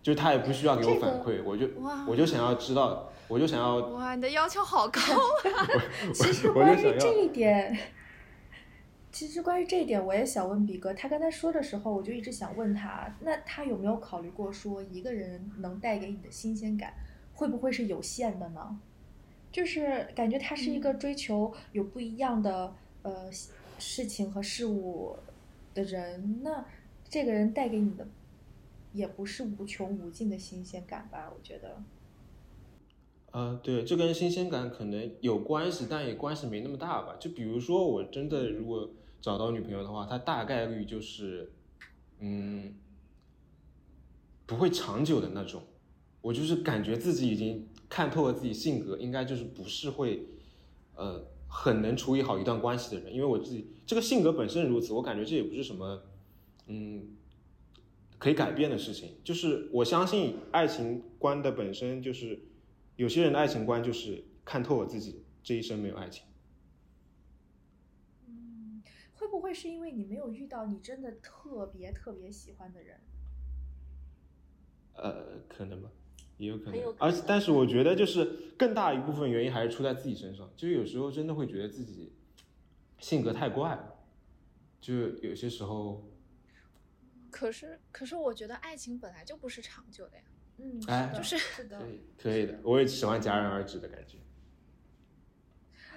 [0.00, 5.66] 就他也不需要给我这个反馈，我就哇我就想要知道，我就想要，哇，你的要求好高啊。
[6.14, 7.76] 其实关于这一点，
[9.12, 10.94] 其实关于这一点，我也想问比哥。
[10.94, 16.94] 他刚才说的时候，我就一直想问他，那他有没有考虑过说，一个人能带给你的新鲜感，
[17.34, 18.80] 会不会是有限的呢？
[19.50, 23.28] 就是感觉他是一个追求有不一样的、呃
[23.78, 25.16] 事情和事物
[25.72, 26.64] 的人，那
[27.08, 28.06] 这个人带给你的
[28.92, 31.32] 也不是无穷无尽的新鲜感吧？
[31.34, 31.82] 我觉得。
[33.32, 37.16] 呃，对，这跟新鲜感可能有关系，但也关系没那么大吧。
[37.20, 38.90] 就比如说，我真的如果
[39.20, 41.52] 找到女朋友的话，她大概率就是，
[42.18, 42.74] 嗯，
[44.46, 45.62] 不会长久的那种。
[46.22, 50.26] 我就是感觉自己已经看透了自己性格，应该就是不是会，
[50.94, 53.14] 呃，很能处理好一段关系的人。
[53.14, 56.02] 因为我自己这个性格本身如此，我感觉这也不是什么，
[56.66, 57.16] 嗯，
[58.18, 59.12] 可以改变的事情。
[59.24, 62.38] 就是我相信爱情观的本身就是，
[63.00, 66.22] 有些人的爱情观就是看透了自己这一生没有爱情。
[68.26, 68.82] 嗯，
[69.14, 73.00] 会不会是因为你没有遇到你真的特别特别喜欢的人？
[74.92, 75.90] 呃，可能吧，
[76.36, 76.72] 也有可能。
[76.72, 78.22] 很有可能而且，但是我觉得就是
[78.58, 80.52] 更大一部分原因还是出在自己身上。
[80.54, 82.12] 就是有时候真的会觉得自己
[82.98, 83.94] 性格太怪了，
[84.78, 86.06] 就有些时候，
[87.30, 90.24] 可是，可是我觉得爱情本来就不是长久的呀。
[90.62, 94.18] 嗯，哎的就是是的可，以可以的，我也喜欢戛然而止的感觉。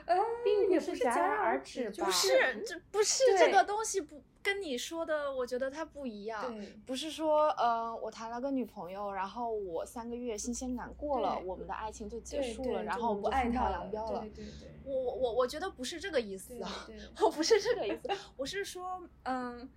[0.06, 6.54] 呃，并不也不是戛然而止吧不是，这不是这个东西不跟你说的，我觉得它不一样。
[6.86, 14.20] 不是说，呃，我谈了个女朋友，然后我三个月新鲜感过了，我们的爱情就结束了，然后我不爱他就分道扬镳了。
[14.20, 16.86] 对对对我我我我觉得不是这个意思啊，
[17.22, 19.70] 我不是这个意思，我是说，嗯，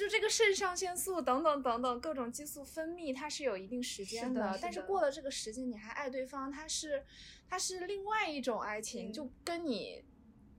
[0.00, 7.04] 就这个肾上腺素等等等等各种激素分泌，它是有一定时间是的是但是过了这个时间你还爱对方，它是
[7.46, 10.02] 它是另外一种爱情，对就跟你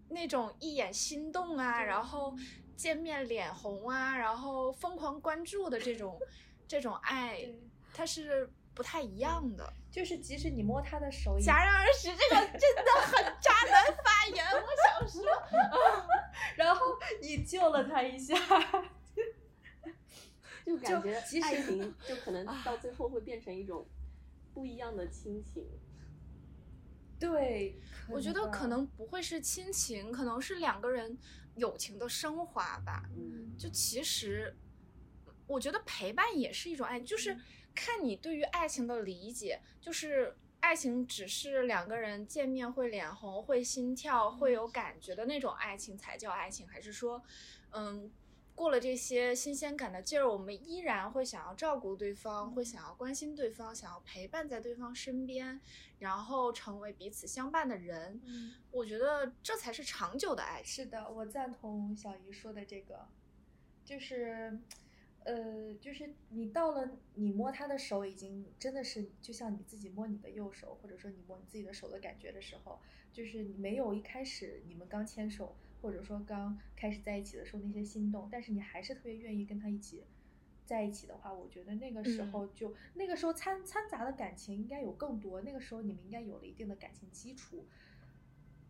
[0.09, 2.35] 那种一眼心动啊，然后
[2.77, 6.19] 见面脸红啊，然后疯狂关注的这种
[6.69, 7.43] 这种爱，
[7.95, 9.73] 它是不太一样的。
[9.91, 15.23] 就是即使你摸他的手也，戛然而止，这个 真的很渣男发言，我想说。
[16.55, 16.85] 然后
[17.21, 18.35] 你救了他一下，
[20.77, 23.87] 就感觉爱情就可能到最后会变成一种
[24.53, 25.65] 不一样的亲情。
[27.19, 27.79] 对，
[28.09, 31.17] 我觉得可能不会是亲情，可能是两个人
[31.55, 33.07] 友情的升华吧。
[33.15, 34.55] 嗯，就其实，
[35.45, 37.37] 我觉得陪伴也是一种爱，就是
[37.75, 47.21] 看你对于爱情的理解，就是爱情只是两个人见面会脸红、会心跳、会有感觉的那种爱情才叫爱情，还是说，
[47.71, 48.11] 嗯。
[48.61, 55.59] 过了这些新鲜感的劲儿，我们依然会想要照顾对方，会想要关心对方，想要陪伴在对方身边，
[55.97, 58.21] 然后成为彼此相伴的人。
[58.23, 60.85] 嗯，我觉得这才是长久的爱情。
[60.85, 63.07] 是的，我赞同小姨说的这个，
[63.83, 64.59] 就是，
[65.23, 72.79] 呃，就是你到了你摸他的手，已经真的是就像你自己摸你的右手，或者说你摸你自己的手的感觉的时候，
[73.11, 80.05] 就是你没有一开始你们刚牵手，或者说刚开始在一起的时候那些心动，但是你还是特别愿意跟他一起
[80.65, 87.67] 在一起的话，我觉得那个时候就、那个时候掺掺杂的感情应该有更多，那个时候你们应该有了一定的感情基础。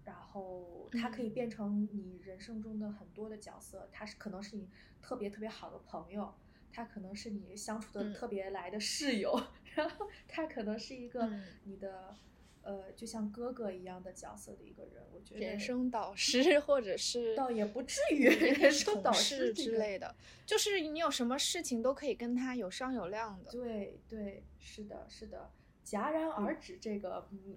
[0.04, 4.68] 然后他可以变成你人生中的很多的角色，他是可能是你
[5.00, 6.34] 特别特别好的朋友，
[6.72, 8.14] 他可能是你相处的嗯。
[8.14, 9.40] 特别来的室友，
[9.76, 11.44] 然后他可能是一个嗯。
[11.66, 12.18] 你的、
[12.64, 15.04] 呃，就像哥哥一样的角色的一个人。
[15.14, 23.52] 我觉得人生导师或者是倒也不至 于人生导师之类的，就是你有什么事情都可以跟他有商有量的。
[23.52, 25.52] 对对，是的，是的，
[25.86, 27.56] 戛然而止这个，嗯，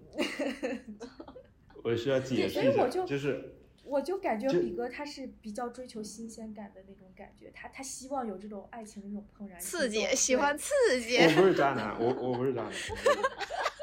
[1.83, 10.69] 我需要解释所以我一下，就就是我就感觉就比哥他是比较追求新鲜感的那种感觉，他他希望有这种爱情的这种怦然刺激喜欢刺
[11.01, 11.17] 激。
[11.17, 12.71] 我不是渣男，我我不是渣男，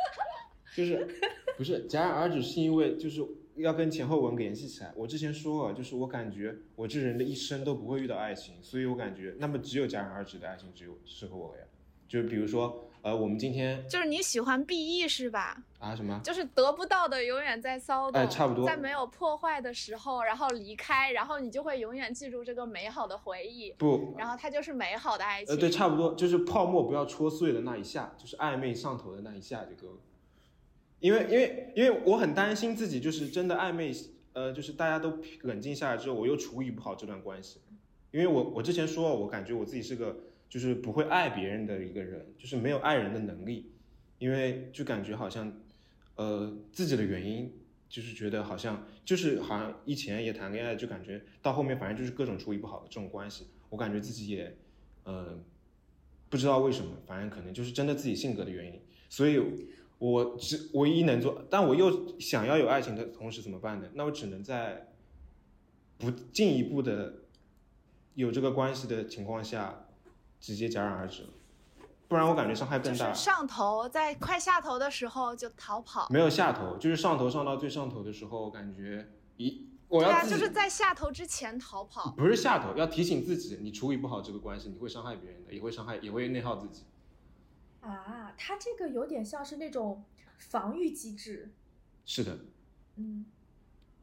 [0.74, 1.06] 就是
[1.56, 4.92] 不是戛然而止，是因为就是要跟前后文联系起来。
[4.96, 11.62] 我之前说了，就是我感觉我这人的一生都不会遇到爱情，所以我感觉那么只有戛然而止的爱情只有适合我呀。
[12.08, 15.62] 就是比如说，呃，我们今天就是你喜欢 BE 是吧？
[15.78, 16.20] 啊什么？
[16.22, 25.54] 就是得不到的永远在骚动，哎差不多在没有破坏的时候，然后离开，然后你就会永远记住这个美好的回忆，不，然后它就是美好的爱情。
[25.54, 30.00] 呃，对，差不多，就是泡沫不要戳碎的那一下，就是暧昧上头的那一下就够了。
[31.02, 33.92] 因为因为因为我很担心自己就是真的暧昧，
[34.32, 37.60] 呃，就是大家都冷静下来之后，我又处理不好这段关系。
[38.12, 40.16] 因为我我之前说，我感觉我自己是个
[40.48, 43.72] 就是不会爱别人的一个人，就是没有爱人的能力，
[44.18, 45.52] 因为就感觉好像
[46.16, 47.52] 呃自己的原因。
[47.92, 54.56] 就是觉得好像就是好像以前也谈恋爱，就感觉到后面反正就是各种处理不好的这种关系，我感觉自己也，
[55.04, 55.38] 呃，
[56.30, 59.38] 不知道为什么，反正可能就是真的自己性格的原因，所以
[60.02, 63.88] 我只唯一能做，但我又想要有爱情的同时怎么办呢？
[63.94, 64.88] 那我只能在
[65.96, 67.20] 不进一步的
[68.14, 69.86] 有这个关系的情况下，
[70.40, 71.28] 直接戛然而止了，
[72.08, 73.10] 不然我感觉伤害更大。
[73.10, 76.08] 就是上头，在快下头的时候就逃跑。
[76.10, 82.10] 没有下头，就是上头上到最上头的时候，感觉一我对啊，要自己、就是在下头之前逃跑。
[82.16, 86.82] 不是下头，要提醒自己，你处理不好这个关系，你会伤害别人的，也会伤害，也会内耗自己。
[87.82, 90.04] 啊，他这个有点像是那种
[90.38, 91.52] 防御机制，
[92.04, 92.38] 是的，
[92.96, 93.26] 嗯。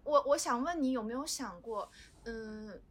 [0.03, 1.91] 我我想问你有没有想过，
[2.23, 2.81] 嗯，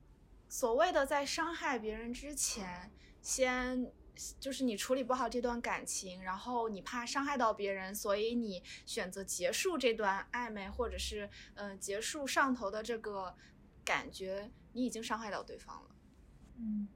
[0.48, 3.90] 所谓的在伤害别人之前，先
[4.38, 13.34] 就是你处理不好这段感情，然后你怕伤害到别人，所以你选择结束这段暧昧，或者是嗯、呃结束上头的这个
[13.84, 15.90] 感觉，你已经伤害到对方了。
[16.58, 16.86] 嗯，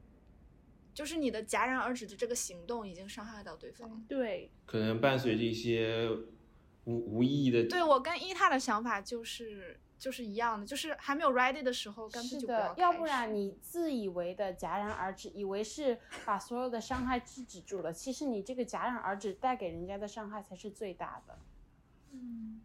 [0.94, 3.96] 就是你的戛然而止的这个行动已经伤害到对方了。
[4.08, 6.08] 对，可能伴随着一些
[6.84, 21.38] 无无意义的，对我跟伊塔的想法就是就是一样的，就是还没有 ready 的时候，干脆就不要，要开始不然你自以为的戛然而止，以为是把所有的伤害制止住了，其实你这个戛然而止带给人家的伤害才是最大的。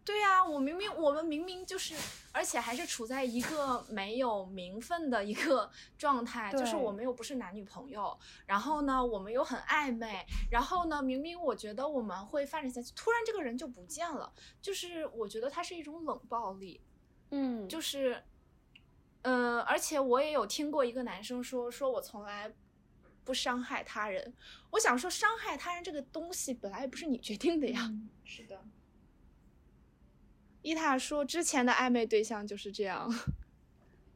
[0.04, 1.94] 对呀、我明明我们明明就是，
[2.32, 14.32] 而且还是处在一个没有名分的一个状态，就是我们又不是男女朋友，然后呢，我们又很暧昧，然后呢，明明我觉得我们会发展下去，突然这个人就不见了，
[14.62, 16.80] 就是我觉得他是一种冷暴力，
[17.30, 18.22] 嗯，就是，
[19.20, 22.50] 呃，而且我也有听过一个男生说，说我从来
[23.24, 24.32] 不伤害他人，
[24.70, 27.82] 我想说，伤害他人这个东西本来也不是你决定的呀。
[27.90, 28.62] 嗯是的，
[30.68, 33.10] 伊塔说，之前的暧昧对象就是这样，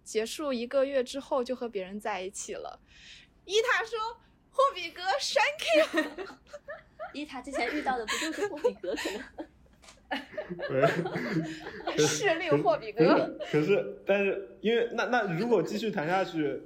[0.05, 2.79] 结束一个月之后就和别人在一起了。
[3.47, 3.99] 伊塔说，
[4.51, 5.65] 霍比格，thank
[5.97, 6.27] you。
[7.15, 9.11] 伊塔之前遇到的不就是霍比格可
[10.75, 10.87] 能？
[11.97, 16.65] 势力霍比可格，可是，但是因为那那如果继续谈下去，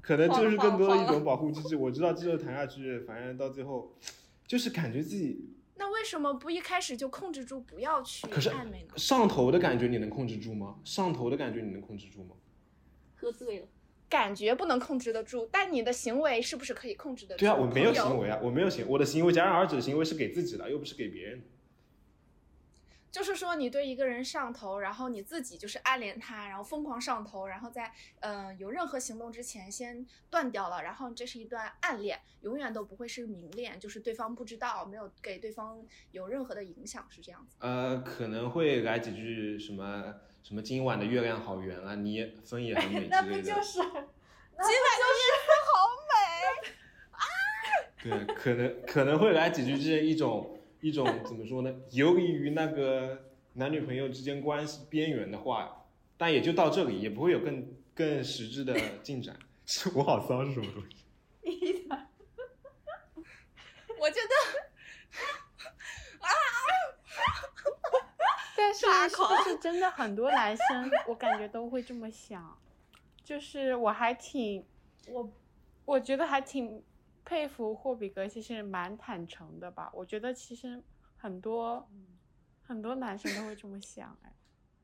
[0.00, 1.76] 可能就是更多的一种保护机制。
[1.76, 3.96] 我知道继续谈下去，反正到最后，
[4.44, 8.94] 就是感觉自己那为什么不一开始就控制住，不要去可是暧昧呢？
[8.96, 10.76] 上头的感觉，你能控制住吗？
[10.84, 12.36] 上头的感觉你能控制住吗？
[13.16, 13.66] 喝醉了，
[14.08, 17.40] 感觉不能控制得住，但你的行为是不是可以控制得住？
[17.40, 21.46] 对啊，我没有行为啊，我没有行，我的行为戛然而止的行为是给自己的，又不是给别人的。
[23.14, 37.54] 就是说，你对一个人上头，然后你自己就是暗恋他，然后疯狂上头，然后在嗯、呃有任何行动之前先断掉了，然后这是一段暗恋，永远都不会是明恋，就是对方不知道，没有给对方有任何的影响，是这样子。
[37.60, 40.12] 呃，可能会来几句什么
[40.42, 43.62] 什么今晚的月亮好圆啊，你也风也很美 之类的。
[43.62, 46.12] 是，今 晚的月亮好美
[47.14, 50.53] 啊，对，可能可能会来几句这一种
[50.84, 51.74] 一种怎么说呢？
[51.92, 55.86] 游离于那个男女朋友之间关系边缘的话，
[56.18, 59.34] 但也就到这里，也不会有更更实质的进展。
[59.64, 61.06] 是我好骚是什么东西？
[63.98, 64.28] 我觉得
[68.54, 72.58] 但是抓是不是真的很多男生，我感觉都会这么想？
[73.24, 74.62] 就是我还挺，
[75.08, 75.32] 我
[75.86, 76.84] 我觉得还挺
[77.24, 79.90] 佩服霍比格，其实蛮坦诚的吧。
[79.94, 80.82] 我觉得其实
[81.16, 81.88] 很多
[82.62, 84.34] 很多男生都会这么想，哎，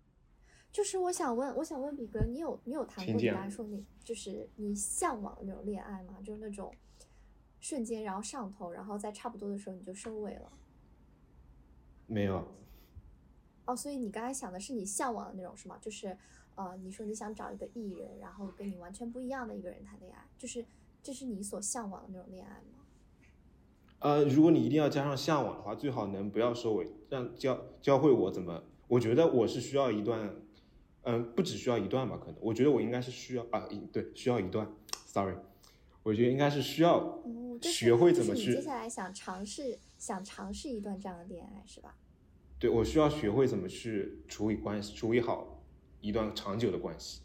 [0.72, 6.18] 就是我想问，我想问比格，你有你有谈过你请讲刚才说你就是你向往的那种恋爱吗？
[6.24, 6.74] 就是那种
[7.60, 10.52] 瞬间然后上头，然后在差不多的时候你就收尾了。
[12.06, 12.44] 没有，
[13.66, 15.78] 哦，所以你刚才想的是你向往的那种是吗？
[15.80, 16.16] 就是
[16.54, 20.64] 呃，你说你想找一个艺人，然后跟你完全不一样的一个人谈恋爱，就是
[21.02, 22.84] 这是你所向往的那种恋爱吗？
[24.00, 28.62] 呃，如果你一定要加上向往的话，最好能不要收尾，让教教会我怎么。
[28.88, 30.34] 我觉得我是需要一段，
[31.02, 34.66] 嗯、不只需要一段吧，可能我觉得我应该是需要啊，一对，需要一段。
[35.06, 35.36] Sorry，
[36.02, 37.22] 我觉得应该是需要
[37.62, 41.96] 学会怎么去就是你接下来想尝试想尝试一段这样的恋爱是吧？
[42.58, 45.62] 对我需要学会怎么去处理关系，处理好
[46.00, 47.20] 一段长久的关系，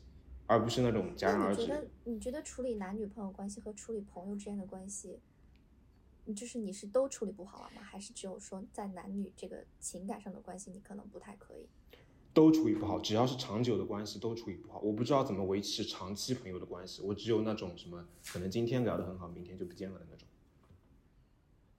[0.48, 1.68] 而不是那种戛然而止。
[1.68, 5.20] 那你觉得你觉得处理男女朋友关系和处理朋友之间的关系，
[6.26, 7.82] 你就是你是都处理不好了吗？
[7.82, 11.68] 还是只有说在男女这个情感上的关系你可能不太可以？
[12.34, 14.80] 都处理不好，只要是长久的关系都处理不好。
[14.82, 20.28] 我不知道怎么维持长期朋友的关系，我只有那种什么，可能今天聊得很好，明天就不见了的那种。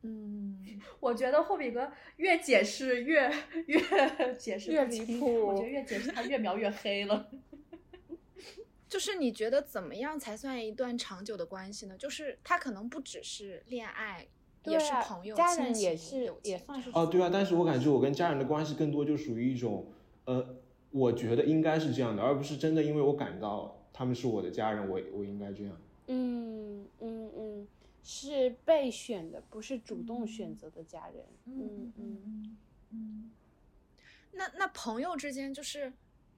[0.02, 3.30] 嗯，我觉得霍比哥越解释越
[3.66, 7.28] 越解释越不清离谱我觉得越解释他越描越黑了。
[8.88, 11.96] 就是你觉得怎么样才算一段长久的关系呢？
[11.98, 14.28] 就是他可能不只是恋爱，
[14.64, 19.86] 也是朋友、家人也是也算是哦，对啊，但是我感觉我跟家人的关系更多就属于一种，
[20.24, 20.56] 呃，
[20.90, 25.80] 我觉得应该是这样的，而不是真的因为我感到他们是我的家人，我我应该这样。
[26.08, 27.68] 嗯嗯嗯，
[28.04, 31.24] 是被选的，不是主动选择的家人。
[31.46, 32.56] 嗯嗯，嗯
[32.90, 33.30] 嗯，
[34.32, 35.92] 那那朋友之间，就是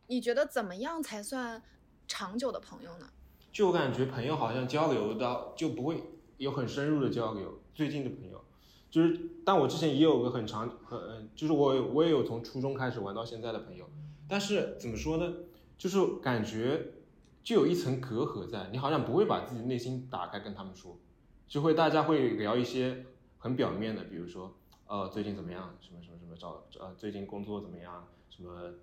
[0.06, 1.62] 你觉得怎么样才算
[2.08, 3.06] 长久的朋友呢？
[3.52, 6.02] 就我感觉朋友好像交流到就不会
[6.38, 8.42] 有很深入的交流，最近的朋友，
[8.90, 13.88] 就是，但我之前也有个很长很，就是我我也有从初中开始玩到现在的朋友，
[14.28, 15.32] 但是怎么说呢，
[15.76, 16.94] 就是感觉
[17.42, 20.98] 就有一层隔阂在，你好像不会把自己内心打开跟他们说，
[21.46, 23.04] 就会大家会聊一些
[23.38, 24.54] 很表面的，比如说
[24.86, 28.74] 呃最近怎么样，什么什么什么找呃最近工作怎么样，什么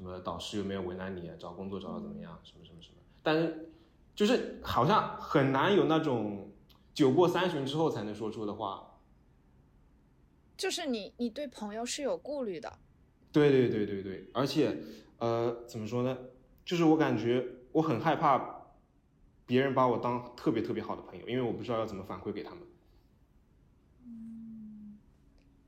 [0.00, 3.70] 什么导师有没有为难你，找工作找的怎么样，什么什么什么，但是
[4.14, 6.50] 就是好像很难有那种
[6.94, 8.98] 酒过三巡之后才能说出的话。
[10.56, 12.78] 就是你你对朋友是有顾虑的，
[13.30, 14.78] 对对对对对，而且
[15.18, 16.16] 呃怎么说呢？
[16.64, 18.72] 就是我感觉我很害怕
[19.44, 22.60] 别人把我当特别特别好的朋友，因为我不知道要怎么反馈给他们。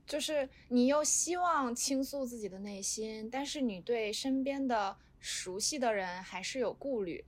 [0.05, 7.25] 就是你又希望倾诉自己的内心，但是你对身边的熟悉的人还是有顾虑。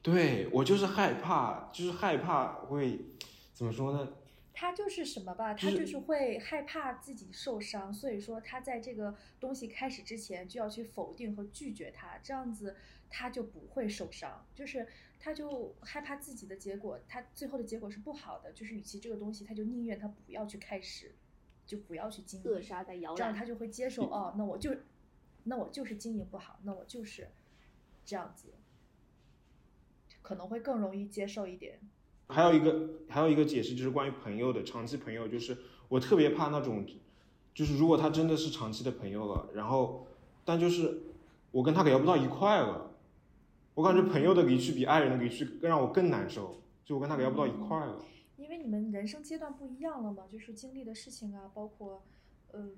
[0.00, 2.98] 对我就是害怕，就是害怕会
[3.52, 4.12] 怎么说呢？
[4.54, 12.76] 他就是什么吧，他就是会害怕自己受伤，所以说他在这个东西开始之前就要去否定和拒绝它，这样子
[13.08, 14.46] 他就不会受伤。
[14.54, 14.86] 就是
[15.18, 21.14] 他就害怕自己的结果，他最后的结果是不好的，就是与其这个东西，他就宁愿他不要去开始，
[21.72, 23.16] 就不要去经营，扼杀在摇篮。
[23.16, 24.70] 这样他就会接受哦，那我就，
[25.44, 27.28] 那我就是经营不好，那我就是
[28.04, 28.48] 这样子，
[30.20, 31.80] 可能会更容易接受一点。
[32.28, 35.56] 还有一个还有一个解释就是关于朋友的长期朋友，就是
[35.88, 36.86] 我特别怕那种，
[37.54, 40.06] 就是如果他真的是长期的朋友了，然后
[40.44, 41.04] 但就是
[41.52, 42.90] 我跟他聊不到一块了，
[43.72, 47.98] 我感觉朋友的离去比爱人的离去更让我更难受，就我跟他聊不到一块了。
[48.62, 52.02] 你们人生阶段不一样了嘛，就是经历的事情啊，包括
[52.52, 52.76] 嗯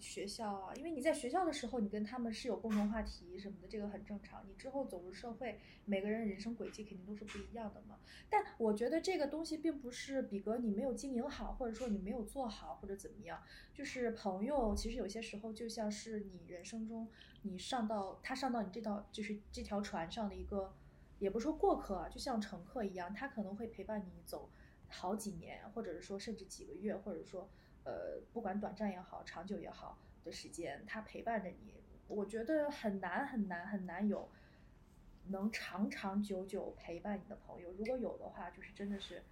[0.00, 4.44] 学校啊，因为你在学校的时候，你跟他们是有共同话题什么的，这个很正常。
[4.46, 7.98] 你之后走入社会，每个人人生轨迹肯定都是不一样的嘛。
[8.28, 13.40] 但我觉得这个东西并不是比格你没有经营好，或者说你没有做好，或者怎么样。
[13.72, 17.08] 就是朋友，其实有些时候就像是你人生中
[17.40, 20.74] 你上到他上到你这道就是这条船上的一个，
[21.18, 24.50] 也不说过客啊，就像乘客一样，他可能会陪伴你走。
[24.94, 27.48] 好几年，或者是说甚至几个月，或者说
[27.82, 31.74] 呃，不管短暂也好，长久也好的时间，他陪伴着你，
[32.06, 34.30] 我觉得很难很难很难有
[35.26, 37.72] 能长长久久陪伴你的朋友。
[37.72, 39.22] 如果有的话，就是真的是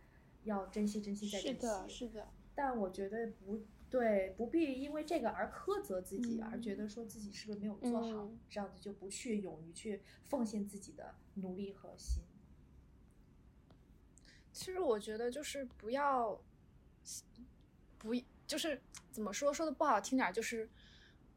[0.42, 1.60] 要珍惜珍惜再珍惜。
[1.60, 2.28] 是的，是的。
[2.54, 12.22] 但我觉得不对，不必因为这个而苛责自己，而觉得说自己是不是没有做好，嗯这样子就不去勇于去奉献自己的努力和心。
[14.53, 16.38] 其实我觉得就是不要，
[17.98, 18.14] 不
[18.46, 18.80] 就是
[19.11, 20.68] 怎么说说的不好听点儿，就是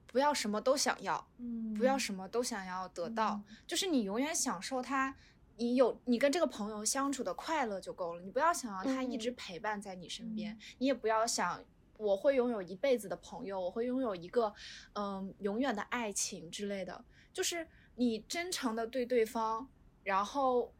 [0.08, 5.16] 不要什么都想要，嗯不要什么都想要得到，就是你永远享受他，
[5.58, 11.64] 你有你跟这个朋友相处的快乐就够了，你不要想要他一直嗯陪伴在你身边，你也不要想。
[11.98, 14.54] 我会拥有一辈子的朋友，我会拥有一个，
[14.96, 17.06] 嗯，永远的爱情之类的。
[17.32, 19.70] 就是你真诚的对对方，
[20.04, 20.74] 然后，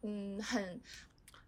[0.00, 0.80] 嗯，很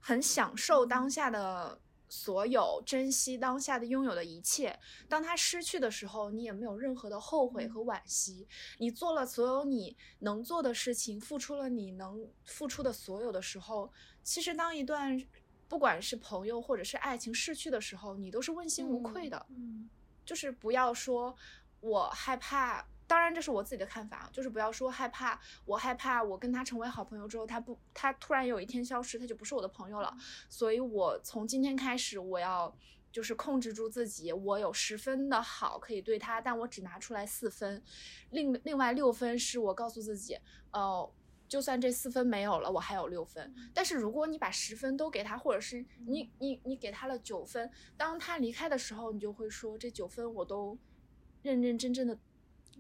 [0.03, 4.79] 很享受当下的所有，珍惜当下的拥有的一切。
[5.09, 8.47] 当他失去的时候，你也没有任何的后悔和惋惜。
[8.79, 13.91] 你做了所有你能做的事情，付出了你能付出的所有的时候，
[14.23, 15.19] 其实当一段
[15.69, 19.47] 不管是朋友或者是爱情逝去的时候，你都是问心无愧的。
[19.49, 19.89] 嗯
[20.25, 21.35] 就是不要说
[21.81, 30.17] 我害怕，当然这是我自己的看法，啊就是不要说害怕，我害怕我跟他成为好朋友之后，他不，他突然有一天消失，他就不是我的朋友了，
[30.49, 32.75] 所以我从今天开始，我要
[33.11, 37.83] 就是控制住自己，我有十分的好可以对他，但我只拿出来四分，
[38.31, 40.39] 另另外六分是我告诉自己，
[40.71, 41.13] 呃。
[41.49, 43.55] 就算这四分没有了，我还有六分。
[43.75, 50.79] 但是如果你把十分都给他，或者是你你你给他了九分，当他离开的时候，你就会说这九分我都
[51.43, 52.19] 认认真真的、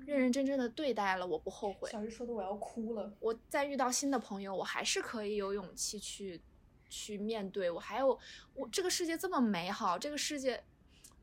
[0.06, 1.90] 认认真真的对待了，我不后悔。
[1.90, 3.12] 小鱼说的我要哭了。
[3.20, 6.40] 我再遇到新的朋友，我还是可以有勇气去
[6.88, 7.70] 去面对。
[7.70, 8.18] 我还有
[8.54, 10.64] 我这个世界这么美好，这个世界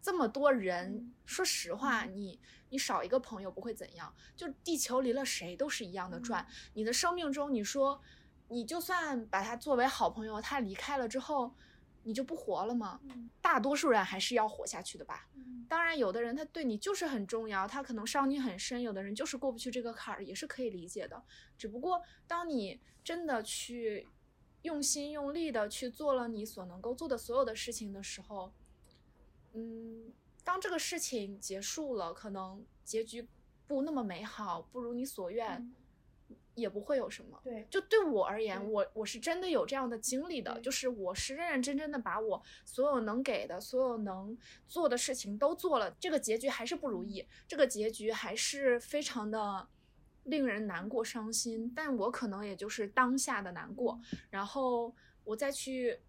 [0.02, 2.40] 这么多人，说实话，你
[2.70, 6.48] 你少一个朋友不会怎样，就地球离了谁都是一样的转。
[6.74, 8.02] 你的生命中，你说
[8.48, 11.54] 你就算把他作为好朋友，他离开了之后，
[12.04, 13.00] 你就不活了吗？
[13.42, 15.28] 大多数人还是要活下去的吧。
[15.68, 21.24] 当然，有的人他对你就是很重要，他可能伤你很深；有的人就是过不去这个坎儿，也是可以理解的。
[21.58, 24.08] 只不过，当你真的去
[24.64, 28.52] 用心用力的去做了你所能够做的所有的事情的时候，
[29.54, 30.12] 嗯，
[30.44, 33.28] 当这个事情结束了，可能结局
[33.68, 35.72] 不那么美好，不如你所愿，
[36.60, 37.40] 也不会有什么。
[37.44, 44.38] 对，就对我而言，我我是真的有这样的经历的，就是我是认认真真的把我所有能给的、所有能
[44.68, 49.68] 做的事情都做了，这个结局还是不如意，这个结局还是非常的
[50.24, 51.72] 令人难过、伤心。
[51.76, 54.00] 但我可能也就是当下的难过，
[54.30, 54.94] 然后
[55.24, 56.00] 我再去。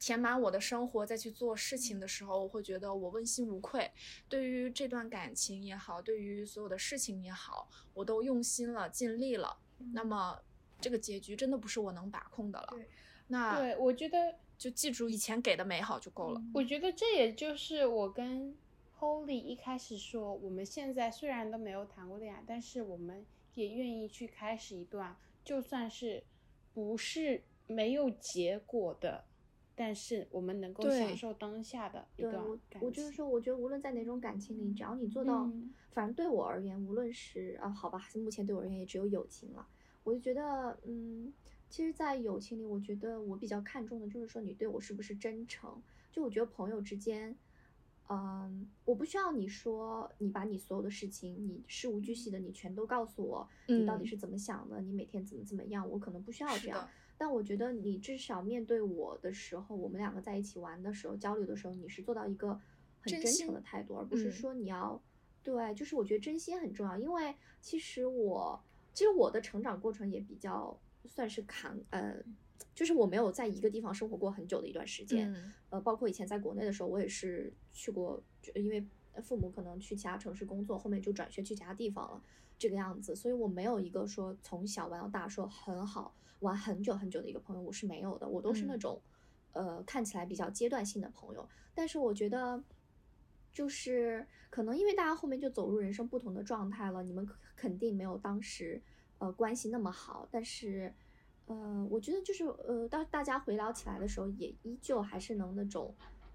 [0.00, 3.90] 填满我的生活，再去做事情的时候，我会觉得我问心无愧。
[4.28, 9.58] 对于这段感情也好，对于所有的事情也好，我都用心了，尽力了。
[9.92, 10.38] 那么
[10.80, 12.88] 这个结局真的不是我能把控的了对。
[13.28, 16.42] 那对，我觉得，就记住以前给的美好就够了。
[16.54, 18.56] 我觉得这也就是我跟
[18.98, 25.14] Holy 一开始说，我们现在虽然都没有谈过恋爱，但是我们也愿意去开始一段，
[25.44, 26.24] 就算是
[26.72, 29.24] 不是没有结果的，
[29.80, 39.64] 但是我们能够享受当下的一对段我感情我就是说，我觉得无论在哪种感情里，只要你做到，嗯反正对我而言，无论是啊，好吧，目前对我而言也只有友情了。
[40.02, 41.32] 我就觉得，嗯，
[41.68, 45.80] 其实，在友情里，我觉得我比较看重的就是说你对我是不是真诚。
[46.10, 47.36] 就我觉得朋友之间，
[48.08, 56.88] 嗯，我不需要你说你把你所有的事情，你事无巨细的你全都告诉我，你到底嗯是怎么想的，你每天怎么怎么样，我可能不需要这样。
[57.18, 62.58] 但我觉得你至少面对我的时候，我们两个在一起玩的时候、交流的时候，你是做到一个
[63.00, 64.32] 很真诚的态度，而不是嗯。
[64.32, 65.02] 说你要、
[65.42, 66.96] 对，就是我觉得真心很重要。
[66.96, 68.62] 因为其实我
[68.94, 72.22] 其实我的成长过程也比较算是坎呃，
[72.74, 75.52] 就是我没有在一个地方生活过很久的一段时间，嗯。
[75.70, 78.86] 呃，包括以前在国内的时候，我也是去过，就因为
[79.22, 82.22] 父母可能去其他城市工作，后面就转学去其他地方了，
[82.58, 88.78] 这个样子，所以我没有一个说从小玩到大说很好玩很久很久的一个朋友，我是没有的，我都是那嗯。
[88.78, 89.02] 种，
[89.52, 92.62] 呃，看起来比较阶段性的朋友，但是我觉得。
[93.50, 98.80] 就是可能因为大家后面就走入人生不同的状态了，你们肯定没有当时
[99.16, 100.94] 呃关系那么好，但是
[101.46, 105.92] 呃，我觉得就是呃，当大家回聊起来的时候，也依旧还是能那种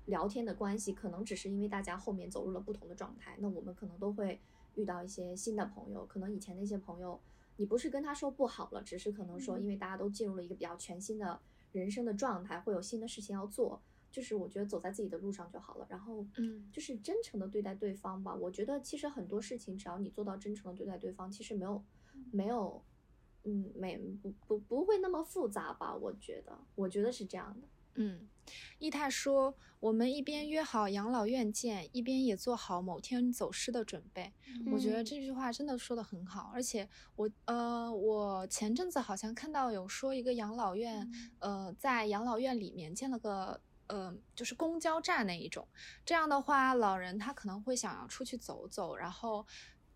[0.08, 4.42] 聊天的关系，可能只是因为大家后面走入了不同的状态，那我们可能都会
[4.76, 7.20] 遇到一些新的朋友，可能以前那些朋友，
[7.58, 11.40] 你不是跟他说不好了，只是可能说因为大家都进入了一个比较全新的
[11.72, 18.34] 人生的状态，会有新的事情要做，就是我觉得走在自己的路上就好了，然后嗯就是真诚的对待对方吧。
[18.34, 21.84] 我觉得其实很多事情，只要你做到真诚的对待对方，其实没有
[22.32, 22.84] 没有，
[23.44, 25.96] 嗯，没不不不会那么复杂吧？
[25.96, 27.68] 我觉得，我觉得是这样的。
[27.96, 28.28] 嗯，
[28.80, 34.34] 伊泰说：“我们一边约好养老院见，一边也做好某天走失的准备。
[34.72, 45.68] 我觉得这句话真的说的很好，而且我呃，我前阵子好像看到有说一个养老院，呃，在养老院里面建了个呃，就是公交站那一种。
[46.06, 49.46] 这样的话，老人他可能会想要出去走走，然后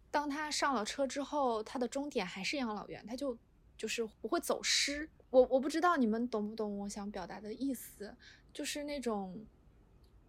[0.09, 3.37] 当他上了车之后，他的终点还是养老院，他就
[3.77, 8.15] 就是不会走失。”我我不知道你们懂不懂我想表达的意思，
[8.51, 9.45] 就是那种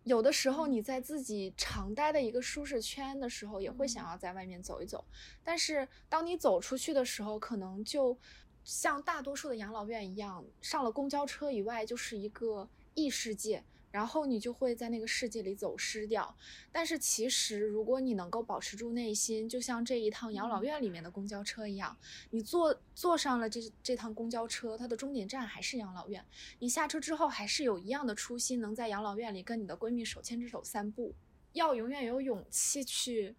[0.05, 5.03] 有的时候你在自己常待的一个舒适圈的时候，也会想要在外面走一走，
[5.43, 8.19] 但是当你走出去的时候，可能就
[8.65, 13.65] 像大多数的养老院一样，上了公交车以外就是一个异世界。
[13.91, 16.37] 然后你就会在那个世界里走失掉，
[16.71, 21.97] 但是其实如果你能够保持住内心，就像这一趟养老院里面的公交车一样，
[22.31, 26.25] 你坐坐上了这这趟公交车，它的终点站还是养老院，
[26.59, 31.15] 你下车之后还是有一样的初心，能在养老院里跟你的闺蜜手牵着手散步，
[31.53, 33.35] 要永远有勇气去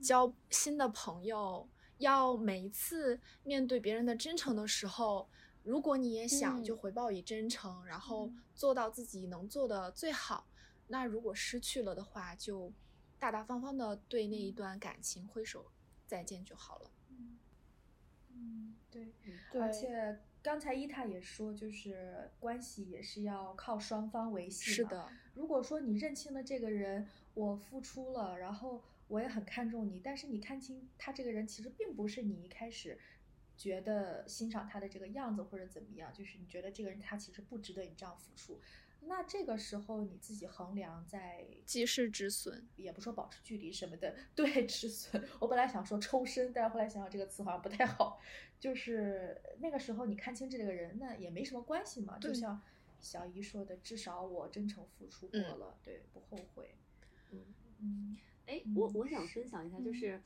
[0.00, 1.68] 交新的朋友，
[1.98, 5.28] 要每一次面对别人的真诚的时候。
[5.64, 10.46] 如果你也想就回报以真诚，然后做到自己能做的最好，
[10.88, 12.70] 那如果失去了的话，就
[13.18, 15.72] 大大方方的对那一段感情挥手
[16.06, 16.90] 再见就好了。
[18.28, 19.14] 嗯，对，
[19.54, 24.70] 而且刚才伊塔也说，就是关系也是要靠双方维系。
[24.70, 32.98] 是的，如果说你认清了这个人，我付出了，然后我也很看重你，但是你看清他这个人其实并不是你一开始。
[33.56, 38.60] 觉得欣赏他的这个样子或者怎么样，就是你觉得这个人他其实不值得你这样付出，
[39.02, 45.22] 那这个时候你自己衡量在及时止损，也不说保持距离什么的，对止损。
[45.38, 48.20] 我本来想说抽身，但是后来想想这个词好像不太好，
[48.58, 52.18] 就是那个时候你看清这个人，那也没什么关系嘛。
[52.18, 52.60] 就像
[53.00, 56.74] 小姨说的，至少我真诚付出过了，对，不后悔。
[57.30, 57.44] 嗯
[57.80, 60.20] 嗯，哎，我我想分享一下，就是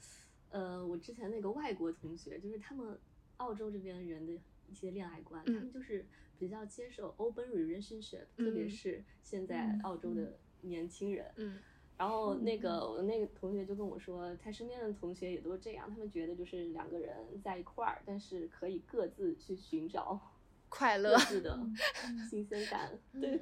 [0.50, 2.98] 呃，我之前那个外国同学，就是他们。
[3.38, 4.32] 澳洲这边人的
[4.68, 6.06] 一些恋爱观，他们就是
[6.38, 11.26] 比较接受 open relationship，特别是现在澳洲的年轻人。
[11.36, 11.58] 嗯，
[11.96, 20.20] 然后那个我那个同学就跟我说，他身边的同学也都这样，他们觉得就是两个人在一块儿，但是可以各自去寻找
[20.68, 21.58] 快乐的
[22.28, 22.90] 新鲜感。
[23.12, 23.40] 对，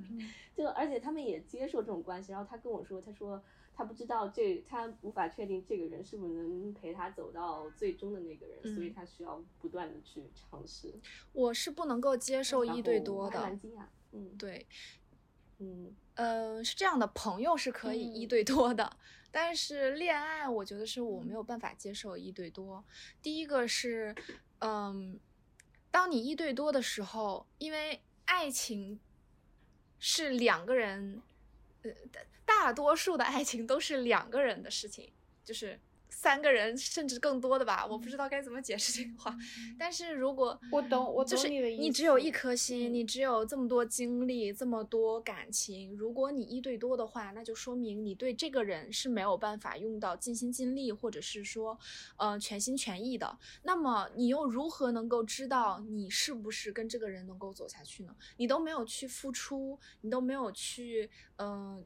[0.54, 2.32] 就而且他们也接受这种关系。
[2.32, 3.42] 然后他跟我说，他说。
[3.78, 10.92] 他不知道这，他无法确定这个人是不是能陪他走到最终的那个人，所以他需要不断的去尝试。
[11.32, 13.56] 我是不能够接受一对多的，
[14.10, 14.66] 嗯，对，
[15.58, 18.96] 嗯，呃，是这样的，朋友是可以一对多的，
[19.30, 22.84] 但是恋爱，我觉得是我没有办法接受一对多。
[23.22, 24.12] 第一个是，
[24.58, 25.20] 嗯，
[25.92, 28.98] 当你一对多的时候，因为爱情
[30.00, 31.22] 是两个人。
[32.12, 35.12] 大，大多数的爱情都是两个人的事情，
[35.44, 35.80] 就是。
[36.10, 39.36] 三个人甚至更多的吧，我不知道该怎么解释这个话。
[39.78, 45.96] 但是如果我懂，我懂你的意思你只有一颗心，你只有这么多精力，这么多感情。
[45.96, 51.78] 如果你一对多的话，那就说明你对这个人是没有办法用到尽心尽力，或者是说，
[52.16, 53.38] 呃，全心全意的。
[53.62, 58.14] 那么你又如何能够知道你是不是跟这个人能够走下去呢？
[58.36, 61.84] 你都没有去付出，你都没有去，嗯。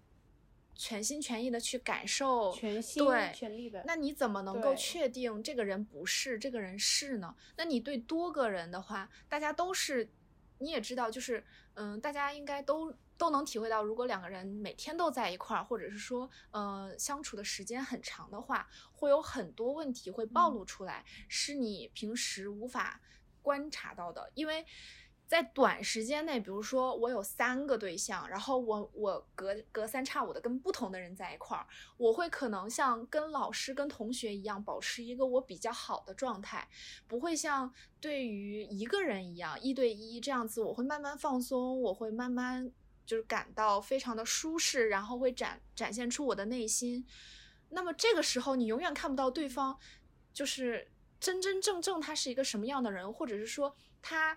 [0.75, 3.05] 全心全意的去感受，全心
[3.35, 7.35] 全力的，那你怎么能够确定这个人不是，这个人是呢？
[7.57, 10.11] 那你对多个人的话，大家都是，
[10.59, 11.45] 你也知道，就是
[11.75, 23.01] 嗯，大家应该都都能体会到，如果两个人每天都在一块儿，或者是说呃相处的时间很长的话，会有很多问题会暴露出来，是你平时无法
[23.43, 24.65] 观察到的，因为。
[25.33, 31.67] 在短时间内，比如说我有三个对象，然后我我隔隔三差五的跟不同的人在一块儿，
[31.97, 36.69] 我会可能像跟老师、跟同学一样，保持一个我比较好的状态，
[37.09, 42.71] 不会像对于一个人一样一对一这样子，我会慢慢放松，我会慢慢
[43.07, 47.07] 就是感到非常的舒适，然后会展展现出我的内心。
[47.71, 49.79] 那么这个时候，你永远看不到对方
[50.35, 54.37] 就是真真正正他是一个什么样的人，或者是说他。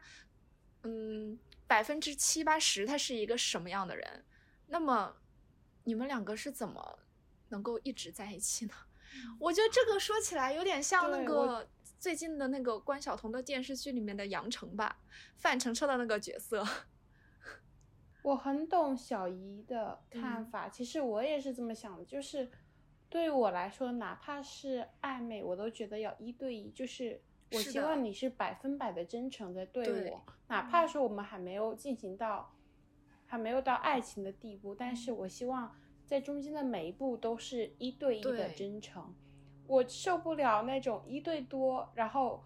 [0.86, 4.24] 嗯，百分之七八十他是一个什么样的人？
[4.68, 5.16] 那么
[5.84, 7.00] 你们两个是怎么
[7.50, 8.74] 能够一直在一起呢？
[9.40, 11.68] 我觉得这个说起来有点像那个
[12.00, 15.00] 最近的那个关晓彤的电视剧里面的杨晨吧，
[15.38, 16.64] 范丞丞的那个角色。
[18.22, 22.52] 我很懂小姨的看法，其实我也是这么想的，就是
[23.10, 27.20] 对于我来说，哪怕是暧昧，我都觉得要一对一，就是。
[27.56, 32.53] 我希望你是百分百的真诚的对我，哪怕说我们还没有进行到
[33.26, 35.76] 还没有到爱情的地步，但是我希望
[36.06, 39.14] 在中间的每一步都是一对一的真诚。
[39.68, 42.43] 我受不了那种一对多，然后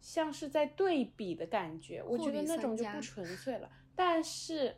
[0.00, 3.70] 像是在对比的感觉，我觉得那种就不纯粹了。
[3.96, 4.76] 但是，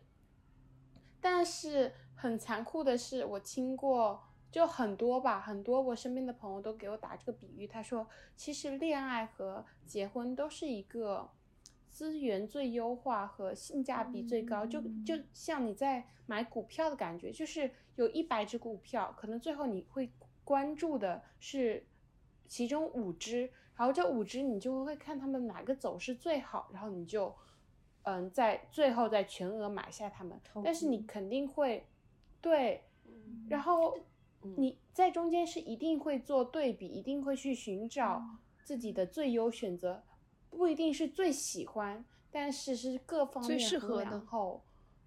[1.20, 11.30] 但是很残酷的是，我听过就很多吧，很多我身边的朋友都给我打这个比喻，他说，其实恋爱和结婚都是一个
[11.88, 20.10] 资源最优化和性价比最高，就就像你在买股票的感觉，就是有一百只股票，可能最后你会
[20.44, 21.86] 关注的是
[22.48, 27.32] 其中五只，然后这五只你就会看他们哪个走势最好，然后你就
[28.02, 31.86] 嗯在最后再全额买下它们，但是你肯定会
[32.40, 32.82] 对，
[33.48, 33.96] 然后
[34.56, 38.22] 你在中间是一定会做对比，一定会去寻找
[38.64, 40.02] 自己的最优选择，
[40.48, 44.04] 不一定是最喜欢，但是是各方面衡适合的。
[44.04, 44.62] 量后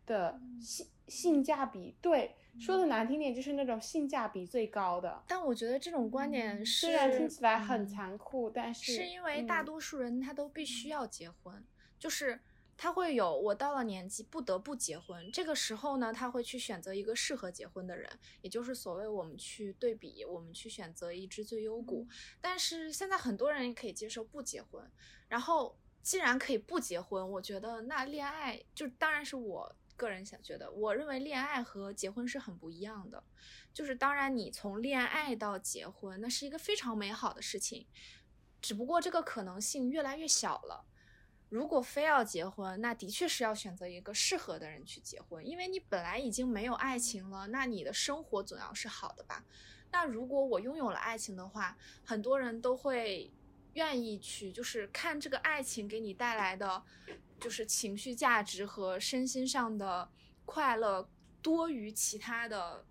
[0.05, 1.95] 的性性价比。
[2.01, 5.23] 对，说的难听点，就是那种性价比最高的。
[5.27, 9.65] 但我觉得这种观点是，虽然听起来很残酷，但是是因为大嗯。
[9.65, 11.63] 多数人他都必须要结婚，
[11.97, 12.39] 就是
[12.77, 18.09] 他会有我到了年纪不得不结婚，这个时候呢，他会去选择一个适合结婚的人，
[18.41, 22.07] 也就是所谓我们去对比，我们去选择一只最优股。
[22.41, 24.91] 但是现在很多人也可以接受不结婚，
[25.27, 29.75] 然后既然可以不结婚，我觉得那恋爱就当然是我。
[29.95, 33.23] 个人想觉得，我认为恋爱和结婚是很不一样的，
[33.71, 37.85] 就是当然你从恋爱到结婚，那是一个非常美好的事情，
[38.59, 40.83] 只不过这个可能性越来越小了。
[41.53, 49.45] 如果非要结婚，那的确是要选择一个适合的人去结婚，因为你本来已经没有爱情了，那你的生活总要是好的吧？
[49.91, 53.31] 那如果我拥有了爱情的话，很多人都会
[53.73, 56.81] 愿意去，就是看这个爱情给你带来的，
[57.39, 60.09] 就是情绪价值和身心上的
[60.45, 61.07] 快乐
[61.43, 62.83] 多于其他的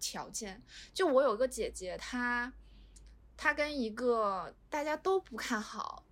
[0.00, 0.62] 条件。
[0.94, 2.50] 就我有个姐姐，她
[3.36, 6.05] 她跟一个大家都不看好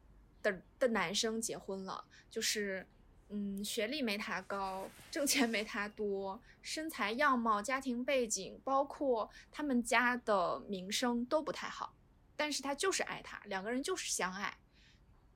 [0.44, 2.86] 的的男生结婚了，就是
[3.30, 11.96] 嗯，学历没他高，挣钱没他多，身材样貌、家庭背景，包括他们家的名声都不太好，
[12.36, 14.58] 但是他就是爱他，两个人就是相爱，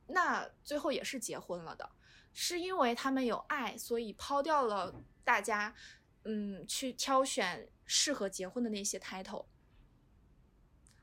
[0.06, 1.90] 那最后也是结婚了的，
[2.32, 4.94] 是因为他们有爱，所以抛掉了
[5.24, 5.74] 大家
[6.24, 9.46] 嗯去挑选适合结婚的那些 title。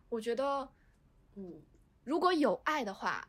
[0.10, 0.72] 我觉得，
[1.34, 1.62] 嗯，
[2.04, 3.28] 如果有爱的话，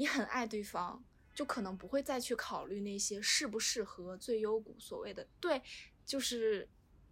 [0.00, 5.60] 你很爱对方，就可能不会再去考虑那些适不适合最优股所谓的对，
[6.06, 6.66] 就是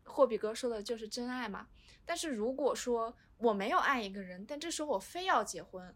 [0.04, 1.68] 霍比哥说的就是真爱嘛。
[2.06, 5.94] 但是如果说我没有爱一个人，但这时候我非要结婚，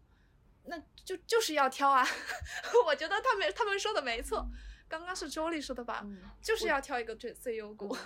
[0.65, 2.05] 那就就是要挑啊。
[2.85, 4.47] 我觉得他们他们说的没错，
[4.87, 7.97] 刚刚是周丽说的吧，嗯就是要挑一个最最优股。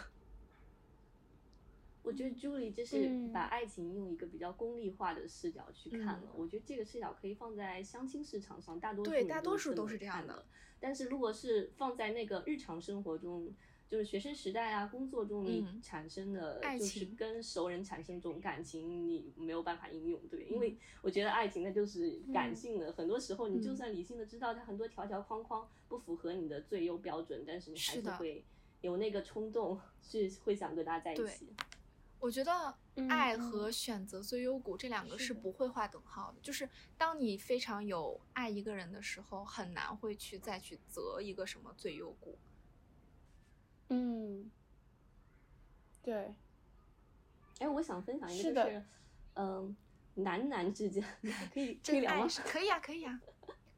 [2.07, 3.33] 我觉得 Julie 就是嗯。
[3.33, 6.21] 把爱情用一个比较功利化的视角去看了。
[6.23, 10.45] 嗯我觉得这个视角可以放在相亲市场上，大多数大多数都是这样的。
[10.79, 13.53] 但是如果是放在那个日常生活中，
[13.89, 15.81] 就是学生时代啊、工作中你嗯。
[15.81, 17.15] 产生的，爱就是情。
[17.17, 20.59] 跟熟人产生这种感情，你没有办法应用，对，因嗯。
[20.59, 23.75] 为我觉得爱情那就是感性的，很多时候你就嗯。
[23.75, 28.45] 算理性的知道它很多条条框框不符合你的最优标准，但是你还是会
[28.81, 31.53] 有那个冲动，是会想跟他在一起。
[32.19, 36.39] 我觉得嗯爱和选择最优谷这两个是不会划等号的。
[36.41, 42.37] 就是当你非常有爱一个人的时候，很难会去再去择一个什么最优谷。
[43.89, 44.51] 嗯，
[46.01, 46.33] 对，
[47.59, 48.85] 哎，我想分享一个，是的就是，
[49.35, 49.77] 嗯、
[50.15, 51.03] 男男之间
[51.53, 52.27] 可以可以真聊吗爱？
[52.27, 53.21] 是可以啊，可以啊。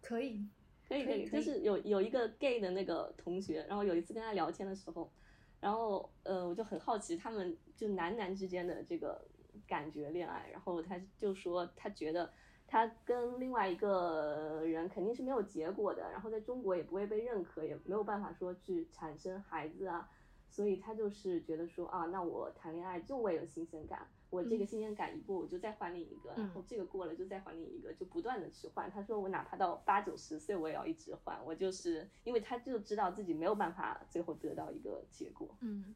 [0.02, 0.48] 可以，
[0.90, 5.12] 可以可以，可以可以就是有有一个 gay 的那个同学，然后有一次跟他聊天的时候，
[5.60, 9.22] 然后呃，我就很好奇他们就男男之间的这个
[9.68, 12.32] 感觉恋爱，然后他就说他觉得
[12.68, 20.10] 他跟另外一个人肯定是没有结果的，然后在中国也不会被认可，也没有办法说去产生孩子啊，
[20.49, 24.07] 所以他就是觉得说啊，那我谈恋爱就为了新鲜感。
[24.30, 28.89] 我这个新鲜感一过，我就再换另一个，然后这个过了就再换另一个，就不断的去换。
[28.91, 31.43] 他说我哪怕到八九十岁，我也要一直换。
[31.43, 35.57] 我就是因为他就知道自己没有办法最后得到一个结果。
[35.61, 35.95] 嗯，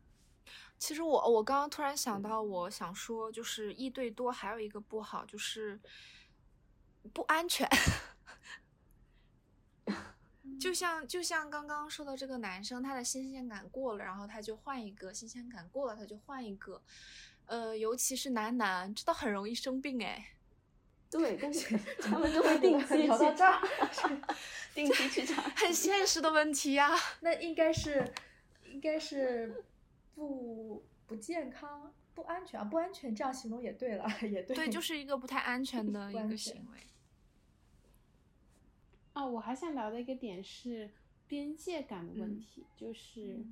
[0.79, 5.79] 其实我我刚刚突然想到，我想说，就是一对多还有一个不好，就是
[7.13, 7.69] 不安全。
[10.59, 16.81] 就像就像刚刚说的这个男生，他的新鲜感过了，然后他就换一个；新鲜感过了，他就换一个。
[17.46, 20.30] 呃，尤其是男男，真的很容易生病哎。
[21.10, 23.62] 对，但是 他们 都会定期去聊到这儿，
[24.74, 25.41] 定期去查。
[25.56, 26.89] 很现实的问题呀、
[27.22, 28.12] 那应该是，
[28.66, 29.64] 应该是
[30.16, 34.56] 不不健康、不安全啊，不安全这样形容也对了，也对。
[34.56, 36.80] 对，就是一个不太安全的一个行为。
[39.14, 40.89] 啊，我还想聊的一个点是
[41.28, 43.46] 边界感的问嗯题，就是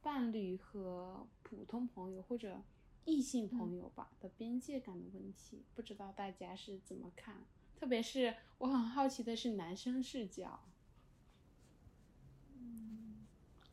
[0.00, 2.62] 伴侣和普通朋友或者
[3.06, 7.46] 异性朋友吧、的边界感的问题，不知道大家是怎么看？
[7.78, 10.60] 特别是我很好奇的是男生视角，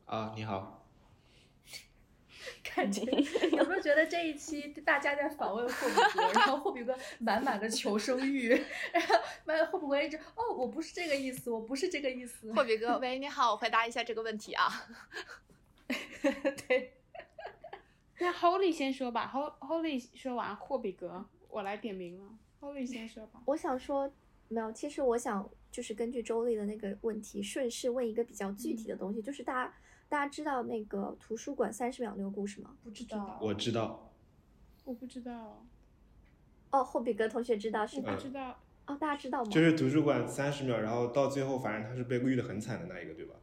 [0.04, 0.86] 啊，你好，
[2.62, 3.00] 感觉
[3.56, 8.50] 有没有觉得这一期大家在访问霍比哥，然后霍比哥满满的求生欲，
[8.92, 9.14] 然后
[9.46, 12.52] 满霍比格一直哦，我不是这个意思，我不是这个意思。
[12.52, 14.86] 霍比哥，喂，你好，我回答一下这个问题啊。
[16.68, 16.98] 对，
[18.24, 22.24] 那 Holy 先说吧，Ho Holy 说完，霍比格我来点名了
[22.58, 23.42] ，Holy 先说吧。
[23.44, 24.10] 我想说，
[24.48, 29.74] 没有，其实我想就是根据周丽的那个问题，顺势问一个比较具体的东西，就是大家
[30.08, 32.74] 大家知道那个图书馆三十秒那个故事吗？
[32.82, 33.38] 不知道。
[33.42, 34.10] 我知道，
[34.86, 35.62] 我不知道，
[36.70, 38.00] 哦，霍比格同学知道是？
[38.00, 39.50] 不知道，哦，大家知道吗？
[39.50, 43.34] 就是图书馆三十秒，然后到最后，反正他是被绿的很惨的那一个，对吧？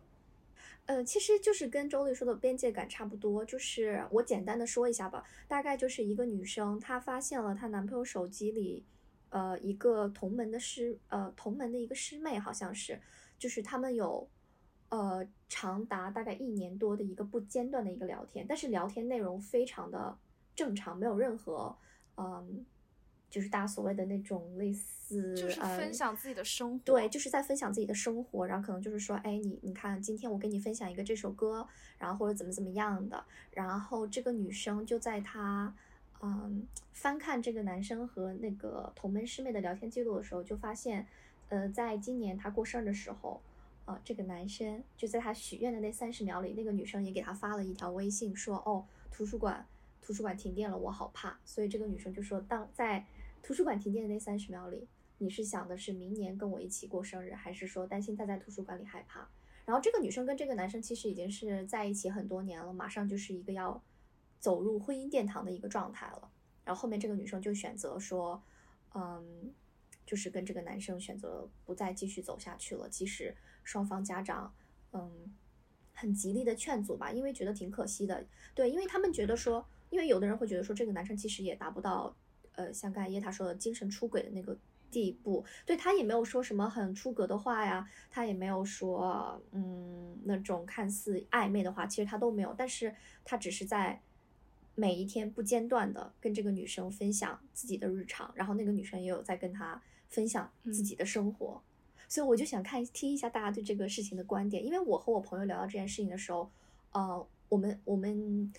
[0.87, 8.83] 呃，其实就是跟周丽说的边界感差不多，就是我简单的说一下吧，大概就是一个女生，她发现了她男朋友手机里，
[9.29, 12.99] 呃，一个同门的师，呃，同门的一个师妹好像是，
[13.39, 14.27] 就是他们有，
[14.89, 20.17] 呃，长达大概一年多的一个不间断的一个聊天，但是聊天内容非常的
[20.53, 21.77] 正常，没有任何，
[22.17, 22.65] 嗯，
[23.31, 26.83] 就是大家所谓的那种类似，就是呃分享自己的生活。
[26.85, 31.67] 对，就是在分享自己的生活，然后可能就是说，哎，你你看，今天我跟你分享一个这首歌，
[31.97, 35.73] 然后或者怎么怎么样的，然后这个女生就在她
[36.21, 41.07] 嗯翻看这个男生和那个同门师妹的聊天记录的时候，就发现，
[41.47, 43.41] 呃，在今年她过生日的时候，
[43.85, 49.65] 呃，这个男生就在他许愿的那三十秒里，那个女生也给他发了一条微信说，哦，图书馆
[50.01, 53.05] 图书馆停电了，我好怕，所以这个女生就说，当在
[53.41, 54.87] 图书馆停电的那三十秒里。
[55.17, 59.29] 你是想的是明年跟我一起过生日，还是说担心他在图书馆里害怕？
[59.65, 63.83] 然后这个女生跟这个男生其实已经是在一起很多年了，马上就是一个要
[64.39, 66.31] 走入婚姻殿堂的一个状态了。
[66.65, 68.41] 然后后面这个女生就选择说，
[68.95, 69.53] 嗯，
[70.07, 74.51] 就是跟这个男生选择不再继续走下去了，即使双方家长，
[74.91, 75.31] 嗯，
[75.93, 78.25] 很极力的劝阻吧，因为觉得挺可惜的。
[78.55, 82.15] 对，因为他们觉得说，因为有的人会觉得说，这个男生其实也达不到，
[82.55, 84.57] 呃，像刚才叶塔说的精神出轨的那个
[84.89, 92.93] 地步，对他也没有说什么很出格的话呀，他也没有说嗯那种看似暧昧的话，其实他都没有，但是
[93.23, 94.01] 他只是在
[94.75, 101.61] 每一天不间断的跟这个女生分享自己的日常，然后那个女生也有在跟他分享自己的生活，
[102.09, 106.51] 所以我就想看听一下大家对这个事情的观点，因为我和我朋友聊到这件事情的时候，
[106.91, 108.51] 呃，我们我们。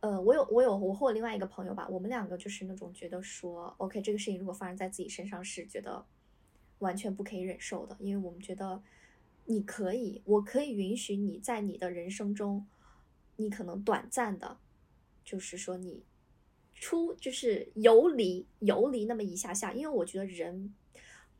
[0.00, 6.04] 呃，我有我有我和我另外一个朋友吧，我们两个就是那种觉得说，OK，这个事情如果发生在自己身上是觉得
[6.78, 8.82] 完全不可以忍受的，因为我们觉得
[9.46, 12.66] 你可以，我可以允许你在你的人生中，
[13.36, 14.58] 你可能短暂的，
[15.24, 16.04] 就是说你
[16.74, 20.74] 出就是游离游离那么一下下，因为我觉得人。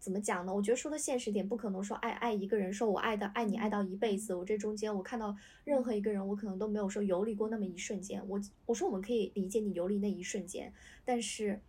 [0.00, 0.54] 怎么讲呢？
[0.54, 4.32] 我觉得说的现实点，不可能说爱爱一个人，说我爱的爱你爱到一辈子。
[4.32, 8.22] 我这中间我看到任何一个人，我可能都没有说游离过那么一瞬间。
[8.28, 10.72] 我我说我们可以理解你游离那一瞬间，
[11.04, 11.60] 但是，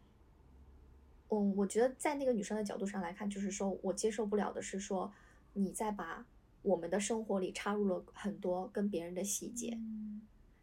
[1.29, 5.11] 嗯，我觉得在那个女生的角度上来看，就是说我接受不了的是说
[5.53, 6.23] 你在把
[6.61, 9.75] 我们的生活里插入了很多跟别人的细节。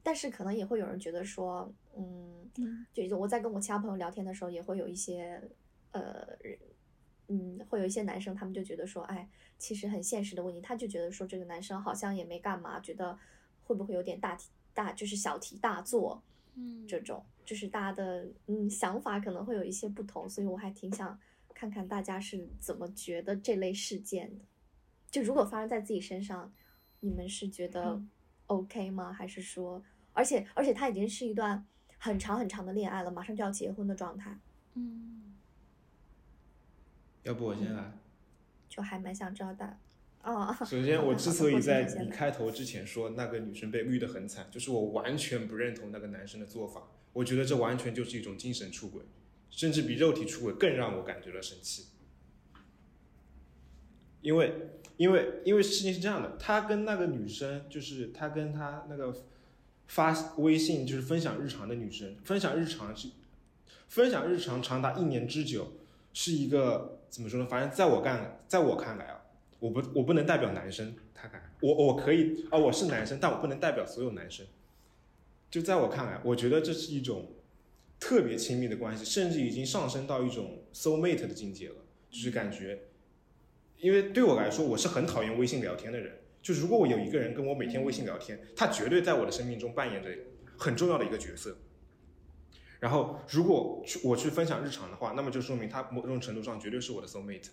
[0.04, 2.48] 但是可能也会有人觉得说，嗯，
[2.94, 5.42] 就我在跟我其他朋友聊天的时候，也会有一些
[5.90, 6.28] 呃。
[7.28, 13.18] 嗯，会有一些男生，他们就觉得说，哎，其实很现实的问题，他就觉得说这个男生好像也没干嘛，觉得
[13.64, 16.22] 会不会有点大题大，就是小题大做，
[16.54, 21.18] 嗯，这种就是大家的嗯想法可能会有一些不同，所以我还挺想
[21.52, 24.44] 看看大家是怎么觉得这类事件的。
[25.10, 26.52] 就如果发生在自己身上，
[27.00, 28.00] 你们是觉得
[28.46, 29.12] OK 吗？
[29.12, 31.66] 还是说，而且而且他已经是一段
[31.98, 34.38] 很长很长的恋爱了，马上就要结婚的状态，
[34.74, 35.35] 嗯。
[37.26, 37.98] 要不我先来。
[38.68, 39.76] 就还蛮想知道的。
[40.22, 46.88] 哦， 首先，我之所以在你开头之前说那个女生被绿的很惨，就是我完全不认同那个男生的做法。
[47.12, 49.02] 我觉得这完全就是一种精神出轨，
[49.50, 51.86] 甚至比肉体出轨更让我感觉到生气。
[54.20, 54.52] 因为，
[54.96, 59.14] 因为，因为事情是这样的，他跟那个女生，就是他跟他那个
[59.86, 63.10] 发微信就是分享日常的女生，分享日常是
[63.86, 65.74] 分享日常长达一年之久，
[66.12, 67.46] 是一个怎么说呢？
[67.48, 69.22] 反正在我干，在我看来啊。
[69.58, 74.46] 我不，我不能代表男生，他看我，我可以啊，我是男生，但我不能代表所有男生。
[75.50, 77.32] 就在我看来，我觉得这是一种
[77.98, 81.76] 特别亲密的关系，甚至已经上升到一种 soul mate 的境界了。
[82.10, 82.80] 就是感觉，
[83.78, 86.18] 因为对我来说，我是很讨厌微信聊天的人。
[86.42, 90.10] 就如果我有一个人跟我每天微信聊天，他绝对在我的生命中扮演着
[90.58, 91.56] 很重要的一个角色。
[92.78, 97.48] 然后，如果去我去分享日常的话，那么就说明他某种程度上绝对是我的 soul mate。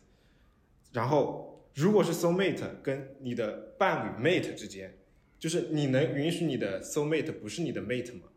[0.92, 4.98] 然后，如果是 soul mate 跟你的伴侣 mate 之间，
[5.40, 8.28] 就是你能允许你的 soul mate 不是你的 mate 吗？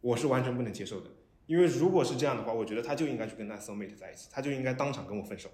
[0.00, 1.10] 我是完全不能接受的。
[1.46, 5.48] 因为如果是这样的话，我觉得他就应该去跟他 soul mate 在一起，他就应该当场跟我分手。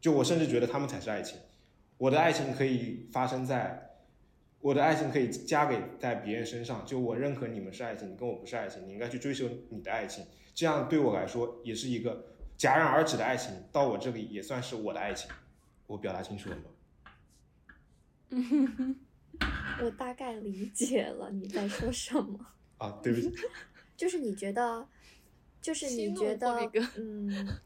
[0.00, 1.38] 就我甚至觉得他们才是爱情。
[1.96, 3.91] 我的爱情可以发生在，
[4.62, 6.86] 我的爱情可以加给在别人身上。
[6.86, 10.24] 就我认可你们是爱情，你跟我不是爱情，你应该去追求你的爱情。
[10.54, 12.24] 这样对我来说也是一个
[12.56, 15.30] 戛然而止的爱情，到我这里也算是我的爱情。
[15.86, 16.62] 我表达清楚了吗？
[19.82, 22.38] 我大概理解了你在说什么。
[22.78, 23.30] 啊，对不起。
[23.96, 24.86] 就是你觉得，
[25.60, 27.58] 就是你觉得，嗯。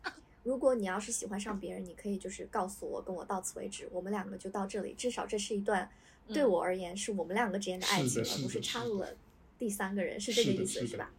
[0.43, 4.95] 如果你要是喜欢上别人，你可以就是告诉我，跟我到此为止，我们两个就到这里。
[4.95, 5.91] 至少这是一段
[6.29, 9.15] 对我而言是我们两个之间的爱情，而不是插入了
[9.59, 11.11] 第三个人，是这个意思，是吧？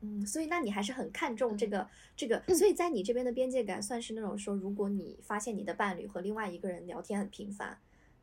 [0.00, 7.78] 嗯，所以那你还是很看重这个这个，所以在你这边的边界感算是那种说，如果你发现你的伴侣和另外一个人聊天很频繁。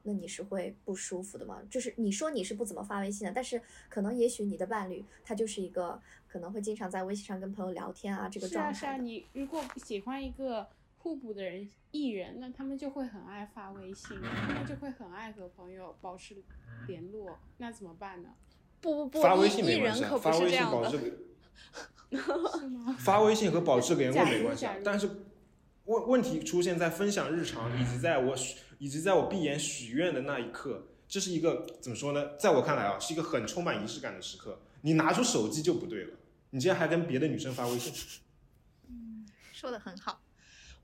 [0.05, 1.61] 那你是会不舒服的吗？
[1.69, 5.97] 就是你说你是不怎么发微信的，但是可能也许你的伴侣他就是一个
[6.28, 8.74] 可能会经常在微信上跟朋友聊天啊，这个状态。
[8.74, 10.67] 是啊，是啊，你如果喜欢一个
[11.04, 16.41] 互补的人艺人，那他们就会很爱发微信，他们就会很爱和朋友保持
[16.88, 18.30] 联络，那怎么办呢？
[18.80, 20.97] 不不不，发微信没关系，发微信保持
[22.58, 22.95] 是吗？
[23.04, 25.10] 发微信和保持联络没关系，但是。
[25.86, 32.38] 问问题出现在分享日常，以及在我许，以及在我闭眼许愿的那一刻，这是一个怎么说呢？
[32.38, 34.62] 在我看来啊，是一个很充满仪式感的时刻。
[34.80, 36.16] 你拿出手机就不对了，
[36.51, 37.93] 你竟然还跟别的女生发微信。
[38.88, 40.22] 嗯， 说的很好。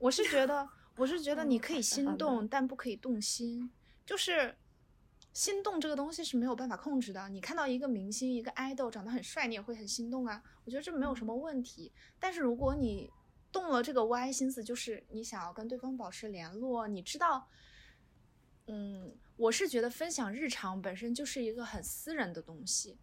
[0.00, 3.70] 我是觉得，我是觉得你可以心动，但不可以动心。
[4.04, 4.56] 就是
[5.32, 7.28] 心动这个东西是没有办法控制的。
[7.28, 10.42] 你看到一个明星，一个爱豆长得很帅，你也会很心动啊。
[10.64, 11.92] 我觉得这没有什么问题。
[12.18, 13.08] 但是如果你
[13.52, 16.88] 动了这个歪心思，就是你想要跟对方保持联络。
[16.88, 17.46] 你知道，
[18.66, 22.96] 嗯，我是觉得分享日常本身就是一个很私人的东西。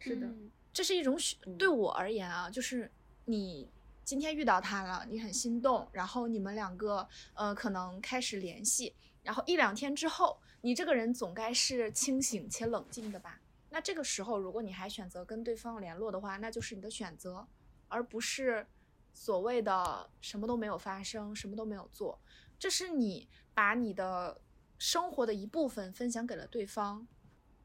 [0.00, 0.28] 是的，
[0.72, 1.38] 这是一种选。
[1.56, 2.90] 对我而言啊，就是
[3.24, 3.70] 你
[4.04, 13.40] 今天遇到他了，你很心动，然后你们两个呃可能开始联系，然后一两天之后，你这个人总该是清醒且冷静的吧？
[13.70, 17.46] 那这个时候，如果你还选择跟对方联络的话，那就是你的选择，
[17.88, 18.66] 而不是。
[19.14, 22.18] 所谓的什么都没有发生，什么都没有做，
[22.58, 24.40] 这是你把你的
[24.78, 27.06] 生活的一部分分享给了对方。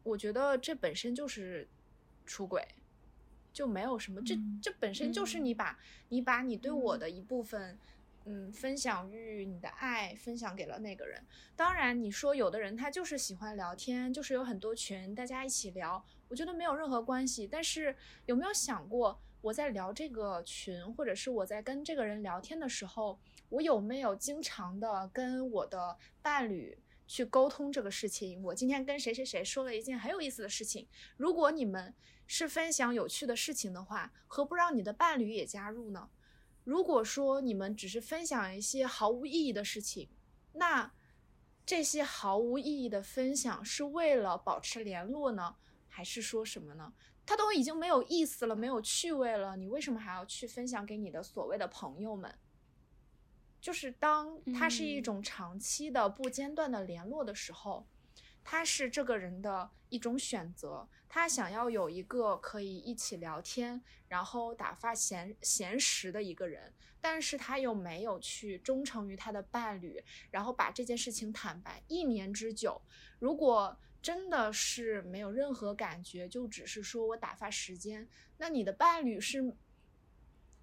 [0.03, 1.69] 我觉得这本身就是
[2.25, 2.67] 出轨，
[3.57, 4.21] 就没有什么。
[4.21, 5.79] 这这本身就是你把
[6.09, 7.75] 你把你对我的一部分，
[8.25, 11.19] 嗯，分享欲、你的爱分享给了那个人。
[11.55, 17.47] 当然，你说有的人他就是喜欢聊天，就是有很多群，大家一起聊，我觉得没有任何关系。
[17.47, 17.95] 但是
[18.27, 19.19] 有没有想过？
[19.41, 26.77] 我在聊这个群，或者是我在跟这个人聊天的时候，我有没有经常的跟我的伴侣
[27.07, 28.43] 去沟通这个事情？
[28.43, 30.87] 我今天跟谁谁谁说了一件很有意思的事情。
[31.15, 31.93] 如果你们
[32.27, 36.09] 是分享有趣的事情的话，何不让你的伴侣也加入呢？
[36.63, 40.09] 如果说你们只是分享一些毫无意义的事情，
[40.53, 40.91] 那
[41.65, 45.55] 这些毫无意义的分享是为了保持联络呢，
[45.87, 46.93] 还是说什么呢？
[47.25, 52.33] 它都已经没有意思了，没有趣味了，你为什么还要去分享给你的所谓的朋友们？
[53.59, 57.87] 就是当它是一种长期的不间断的联络的时候，
[58.49, 72.81] 他是这个人的一种选择，他想要有一个可以一起聊天，然后打发闲闲时的一个人，但是他又没有去忠诚于他的伴侣，然后把这件事情坦白一年之久，
[73.19, 73.77] 如果。
[73.99, 78.07] 真的是没有任何感觉，就只是说我打发时间。
[78.37, 79.53] 那你的伴侣是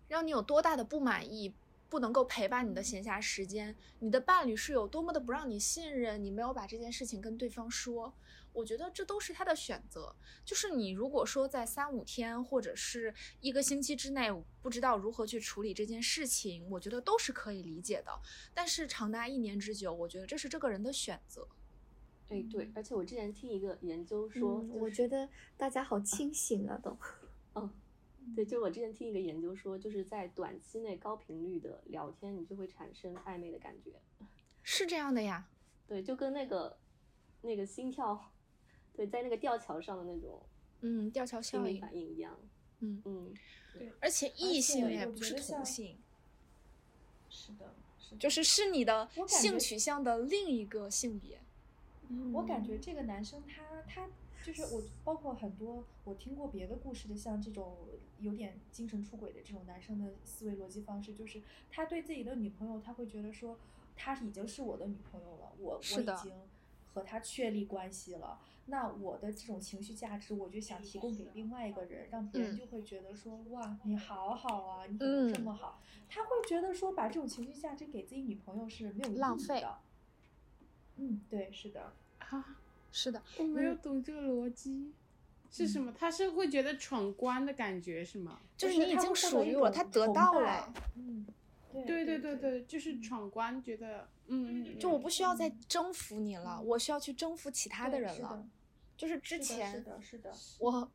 [0.08, 1.52] 让你有多大的不满意，
[1.94, 3.72] 不能够陪伴你的闲暇时间？
[4.00, 6.24] 你的伴侣是有多么的不让你信任？
[6.24, 8.12] 你没有把这件事情跟对方说，
[8.52, 10.12] 我觉得这都是他的选择。
[10.44, 14.28] 就是你如果说在三五天或者是一个星期之内
[14.60, 18.10] 不知道如何去处理这件事情，我觉得都是可以理解的。
[18.52, 21.46] 但是长达一年之久，我觉得这是这个人的选择。
[22.28, 26.98] 哎，对，而且我之前听一个研究说，我觉得大家好清醒啊，都。
[27.54, 27.70] 嗯，
[28.34, 33.92] 对，就我之前听一个研究说，就是在短期内高频率的聊天，你就会产生暧昧的感觉。
[34.62, 35.48] 是这样的呀。
[35.86, 36.78] 对，就跟那个
[37.42, 38.32] 那个心跳，
[38.94, 40.40] 对，在那个吊桥上的那种
[40.80, 42.38] 嗯，吊桥效应，反应一样。
[42.80, 43.34] 嗯嗯，
[43.72, 45.98] 对，而且异性恋不是同性，
[47.28, 48.18] 是的，是的。
[48.18, 51.38] 就是是你的性取向的另一个性别。
[52.32, 54.08] 我感觉这个男生他他
[54.44, 57.76] 就是我，包括很多我听过别的故事的，像这种
[58.18, 63.58] 有点精神出轨的这种男生的思维逻辑方式，就是他对自己的女朋友，他会觉得说，
[63.96, 66.32] 她已经是我的女朋友了，我我已经
[66.92, 75.80] 和她确立关系了，那我的这种情绪价值，我就想提供给另外一个人，让别人嗯就会觉得说，哇，你好好啊，你怎么这嗯么好？
[76.08, 79.78] 他会觉得说，把这种情绪价值给自己女朋友是没有意浪费义的。
[80.96, 81.92] 嗯，对，是的。
[82.18, 82.58] 啊，
[82.94, 84.92] 是的，我没有懂这个逻辑。
[85.50, 85.92] 是什么？
[85.96, 88.40] 他是会觉得闯关的感觉是吗？
[88.56, 91.26] 就是你已经属于我，他得到了，嗯，
[91.72, 98.44] 对对对对对，就是闯关，觉得嗯嗯，就我不需要再征服你了，嗯我需要去征服其他的人了。
[98.96, 100.90] 就是之前是的，是的，我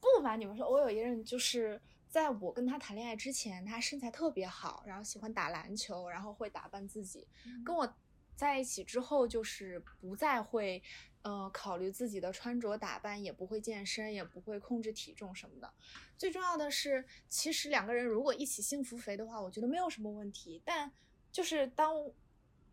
[0.00, 7.26] 不瞒你们说，我有一任就是在我跟他谈恋爱之前，他身材特别好，然后喜欢打篮球，然后会打扮自己。
[7.64, 7.92] 跟我
[8.36, 10.82] 在一起之后，就是不再会，
[11.24, 15.72] 呃，考虑自己的穿着打扮，也不会健身，也不会控制体重什么的。
[16.18, 20.60] 最重要的是，其实两个人如果一起幸福肥的话，我觉得没有什么问题。
[20.66, 20.92] 但
[21.32, 21.96] 就是当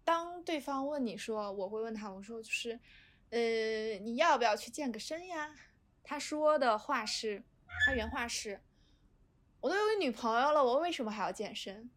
[0.04, 2.78] 当对方问你说，我会问他，我说就是，
[3.30, 3.40] 呃，
[4.00, 5.56] 你要不要去健个身呀？
[6.04, 7.42] 他说的话是，
[7.86, 8.60] 他原话是，
[9.62, 11.90] 我都有女朋友了，我为什么还要健身？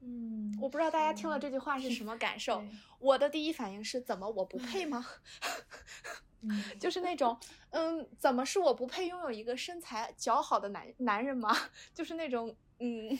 [0.00, 2.62] 嗯，我不知道大家听了这句话是什么感受。
[2.98, 5.06] 我的第一反应是，怎么我不配吗？
[6.42, 7.38] 嗯， 就是那种，
[7.70, 11.56] 嗯，怎么是我不配拥有一个身材姣好的男男人吗？
[11.92, 13.18] 就是那种，嗯，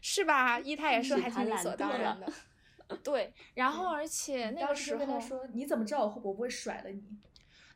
[0.00, 0.58] 是吧？
[0.58, 2.32] 一他也说还挺理所当然的。
[3.02, 7.02] 对，然后而且那个时时候，他说，你怎么知道我会我不会甩了你？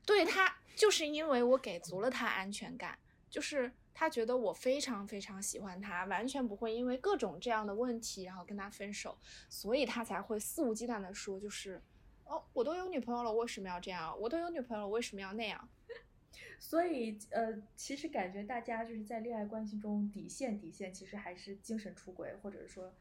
[0.05, 2.99] 对他就是因为我给足了他安全感，
[3.31, 9.17] 就是他觉得我非常非常喜欢他，完全不会因为各种这样的问题然后跟他分手，
[9.49, 11.83] 所以他才会肆无忌惮的说，就是
[12.25, 14.15] 哦，我都有女朋友了，为什么要这样？
[14.21, 15.67] 我都有女朋友了，为什么要那样？
[16.61, 22.95] 所以呃，其实感觉大家就是在恋爱关系中底线底线，其实还是精神出轨，或者是说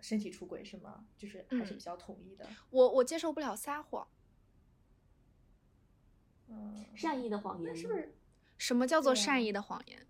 [0.00, 1.04] 身体出轨，是吗？
[1.18, 2.48] 就是还是嗯比较统一的。
[2.70, 4.08] 我我接受不了撒谎。
[6.48, 8.14] 嗯，善意的谎言是不是？
[8.56, 10.06] 什么叫做善意的谎言？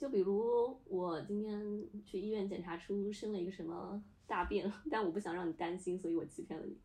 [0.00, 1.60] 哎，就比如我今天
[2.04, 6.78] 去医院检查出生了一个什么大病， 但我不想让你担心，所以我欺骗了你。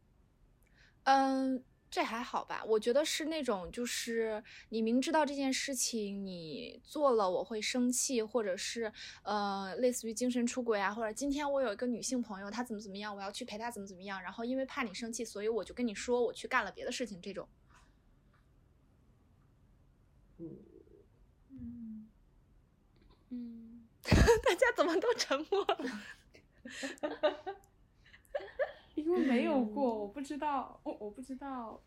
[1.04, 2.64] 嗯，这还好吧？
[2.66, 8.92] 我觉得是那种，就是你明知道这件事情你做了我会生气，或者是
[9.24, 17.48] 呃，类似于精神出轨啊，或者今天我有一个女性朋友，她怎么怎么样，我要去陪她怎么怎么样，然后因为怕你生气，所以我就跟你说我去干了别的事情，这种。
[20.40, 20.58] 嗯，嗯，
[23.30, 26.02] 嗯， 大家怎么都沉默了？
[28.96, 31.82] 因为没有过，我不知道，我我不知道，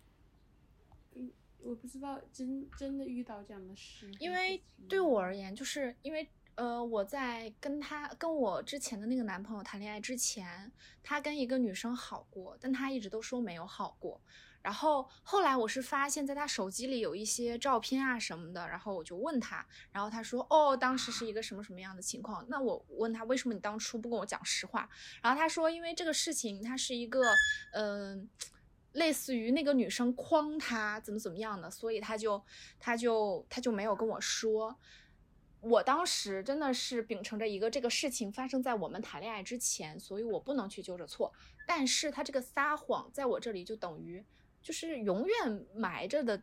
[1.15, 10.71] 嗯，我不知道真真的遇到这样的事，因为对我而言，就是因为呃，我在跟他跟我之前的那个男朋友谈恋爱之前，
[11.03, 14.21] 他跟一个女生好过，但他一直都说没有好过。
[14.63, 22.45] 然后后来我是发现，在他手机里有一些照片啊什么的，然后我就问他，然后他说哦，当时是一个什么什么样的情况？
[22.49, 24.89] 那我问他为什么你当初不跟我讲实话？
[25.23, 27.23] 然后他说，因为这个事情它是一个
[27.73, 28.29] 嗯。
[28.93, 32.43] 类似于那个女生诓他怎么怎么样的，所以他就
[32.81, 34.77] 他就他就没有跟我说。
[35.61, 41.33] 我当时真的是秉承着一个这个事情发生在我们谈恋爱之前，所以我不能去揪着错。
[41.67, 44.25] 但是他这个撒谎在我这里就等于
[44.69, 46.43] 就是永远埋着的，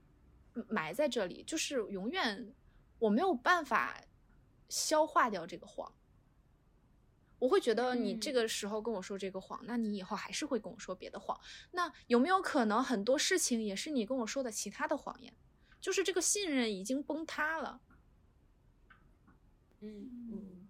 [0.67, 2.55] 埋在这里，就是永远
[2.97, 4.01] 我没有办法
[4.67, 5.93] 消化掉这个谎。
[7.37, 11.39] 我会觉得你这个时候跟我说这个谎，那你以后还是会跟我说别的谎。
[11.69, 15.31] 那有没有可能很多事情也是你跟我说的其他的谎言？
[15.79, 17.79] 就是这个信任已经崩塌了。
[19.81, 20.67] 嗯嗯，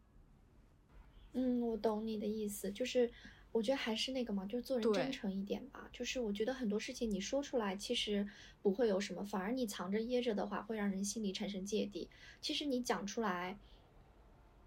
[1.31, 3.09] 嗯，我懂你的意思，就是
[3.55, 5.89] 我觉得还是那个嘛，就是做人真诚一点吧。
[5.93, 8.27] 就是我觉得很多事情你说出来其实
[8.61, 12.09] 不会有什么，反而你藏着掖着的话，会让人心里产生芥蒂。
[12.41, 13.57] 其实你讲出来，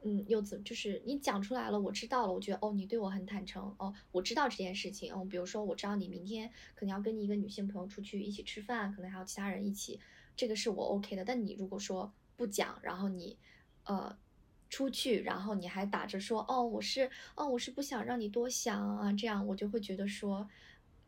[0.05, 10.01] 嗯，又怎就是你讲出来了，我知道了，我觉得哦，你对我很坦诚，哦，我知道这件事情，哦，比如说我知道你明天可能要跟你一个女性朋友出去一起吃饭，可能还有其他人一起，
[10.35, 11.27] 这个是我 OK 的。
[11.27, 13.37] 但你如果说不讲，然后你
[13.85, 14.17] 呃
[14.69, 20.49] 出去，然后你还打着说哦，我是哦，我是不想让你多想啊，这样我就会觉得说，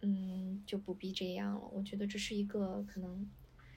[0.02, 1.70] 嗯，就不必这样了。
[1.72, 3.28] 我觉得这是一个可能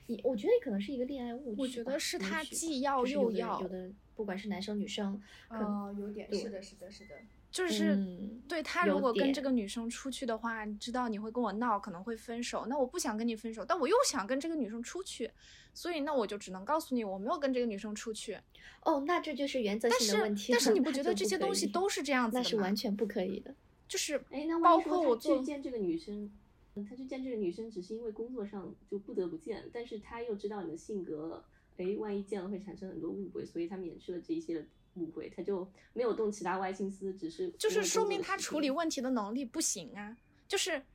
[0.07, 1.61] 你我觉得可能是一个恋爱误区。
[1.61, 7.15] 我觉得是他既要就是有的人又要有的不管是男生女生，可哦，有点是的，是的，是的。
[7.53, 12.65] 就是嗯对他如果跟这个女生出去的话，知道你会跟我闹，可能会分手。
[12.65, 15.29] 那我不想跟你分手，但我又想跟这个女生出去，
[15.71, 18.39] 所以那我就只能告诉你我没有跟这个女生出去。
[18.81, 20.57] 哦，那这就是原则性的问题了。
[20.57, 23.53] 但是你不觉得这些东西都是这样子的那是完全不可以的。
[23.87, 26.31] 就是哎，那包括我去见这个女生，
[26.73, 31.45] 嗯他去见这个女生只是因为工作上就不得不见，但是他又知道你的性格，
[31.77, 34.65] 哎，万一见了会产生很多误会，所以他免去了这一些
[34.95, 40.15] 误会，他就没有动其他歪心思，只是就是说明他处理问题的能力不行啊。
[40.47, 40.85] 就是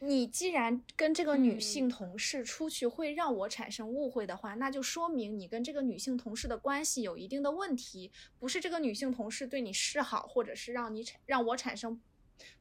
[0.00, 12.00] 你既然跟这个女嗯性同事出去会让我产生误会的话，那就说明你跟这个女性同事的关系有一定的问题，不是这个女性同事对你示好，或者是让你产让我产生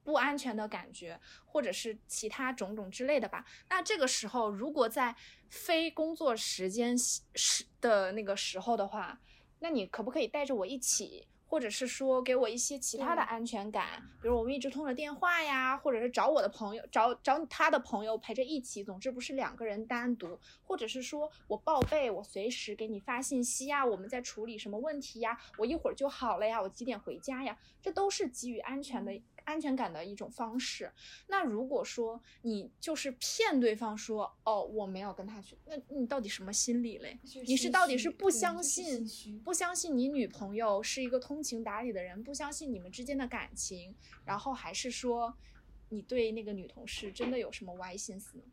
[0.03, 3.45] 不安全的感觉，或者是其他种种之类的吧。
[3.69, 5.15] 那这个时候，如果在
[5.49, 9.21] 非工作时间时的那个时候的话，
[9.59, 29.19] 那你可不可以带着我一起，或者是说给我一些其他的安全感，比如我们一直通着电话呀，或者是找我的朋友，找找他的朋友陪着一起，总之不是两个人单独，或者是说我报备，我随时给你发信息呀，我们在处理什么问题呀，我一会儿就好了呀，我几点回家呀，这都是给予安全的。
[29.47, 30.91] 安全感的一种方式。
[31.27, 37.17] 那如果说你就是骗对方说，哦，我没有跟他去，那你到底什么心理嘞？
[37.45, 39.07] 你是到底是不相信
[39.43, 43.95] 不相信你女朋友是一个通情达理的人，不相信你们之间的感情，
[44.25, 45.33] 然后还是说
[45.89, 48.43] 你对那个女同事真的有什么歪心思呢？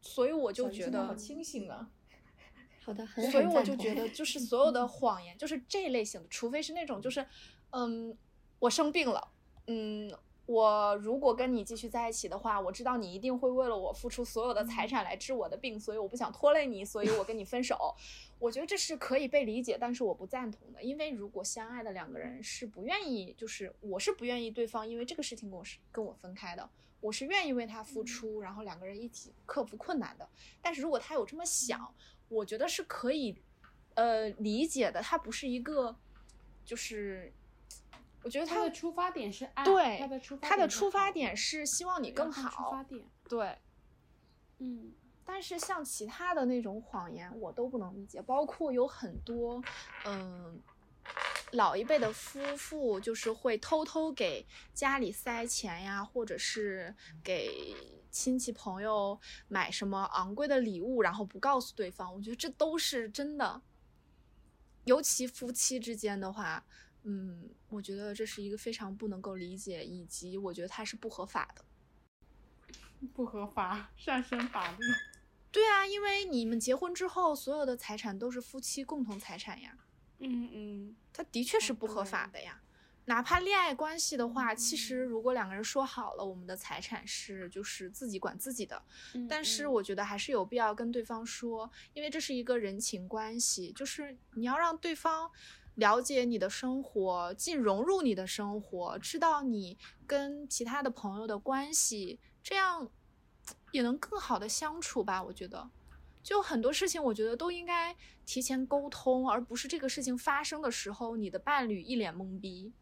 [0.00, 1.90] 所以我就觉小鱼真的好得，清醒啊。
[2.84, 7.24] 好的，很所以我就觉得， 就是所有的谎言，就是这类型的，除非是那种就是，
[7.70, 8.16] 嗯，
[8.58, 9.28] 我生病了，
[9.68, 10.10] 嗯，
[10.46, 17.94] 我如果跟你继续在一起的话，我知道你一定会为了我付出所有的财产来治我的病，所以我不想拖累你，所以我跟你分手。
[18.40, 26.70] 我觉得这是可以被理解，但是我不赞同的，因为如果相爱的两个人是不愿意，就是我是不愿意对方因为这个事情跟我是跟我分开的，
[27.00, 30.28] 我是愿意为他付出，然后两个人一起克服困难的。
[30.62, 31.94] 但是如果他有这么想，
[32.28, 33.36] 我觉得是可以，
[33.94, 35.02] 呃，理解的。
[35.02, 35.96] 他不是一个，
[36.64, 37.32] 就是，
[38.22, 43.56] 我觉得他他的出发点是爱，对他的出发他的点是好出发点是希望你更好出好发，点，对。
[44.58, 44.92] 嗯，
[45.24, 49.62] 但是像其他的那种谎言，我都不能理解，包括有很多，
[50.04, 50.60] 嗯，
[51.52, 56.92] 老一辈的夫妇就是会偷偷给家里塞钱呀，或者是
[57.22, 57.72] 给
[58.10, 62.12] 亲戚朋友买什么昂贵的礼物，然后不告诉对方。
[62.12, 63.62] 我觉得这都是真的，
[64.86, 66.64] 尤其夫妻之间的话，
[67.04, 71.64] 嗯，我觉得这是一个非常不能够理解，以及我觉得它是不合法的。
[73.14, 74.78] 不合法，上升法律。
[75.50, 79.76] 对啊，因为你们结婚之后，所有的财产都是夫妻共同财产呀，
[80.18, 82.60] 嗯嗯，它的确是不合法的呀。
[83.06, 88.82] 哪怕恋爱关系的话，其实如果两个人说好了，我们的财产是就是自己管自己的，
[89.14, 95.30] 嗯但是我觉得还是有必要跟对方说，因为这是一个人情关系，就是你要让对方
[95.78, 102.90] 了解你的生活，进融入你的生活，知道你跟其他的朋友的关系，这样
[103.70, 105.22] 也能更好的相处吧。
[105.22, 105.70] 我觉得，
[106.20, 107.96] 就很多事情，我觉得都应该
[108.26, 112.72] 提前沟通，而不是这个事情发生的时候，你的伴侣一脸懵逼。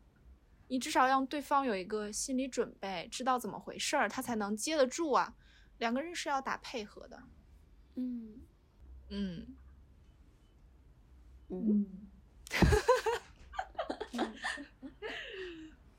[0.69, 5.37] 你至少让对方有一个心理准备，知道怎么回事儿，他才能接得住啊。
[5.79, 7.23] 两个人是要打配合的。
[7.95, 8.41] 嗯，
[9.11, 9.57] 嗯，
[11.51, 12.06] 嗯，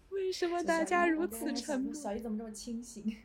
[0.10, 1.94] 为什么大家如此沉默？
[1.94, 3.18] 小姨怎么这么清醒？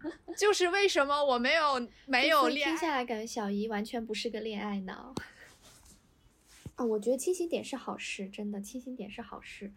[0.36, 2.72] 就是为什么我没有没有恋爱？
[2.72, 5.14] 听下来，感觉小姨完全不是个恋爱脑。
[6.74, 9.72] 啊，我觉得清醒点是好事，真的清醒点是好事。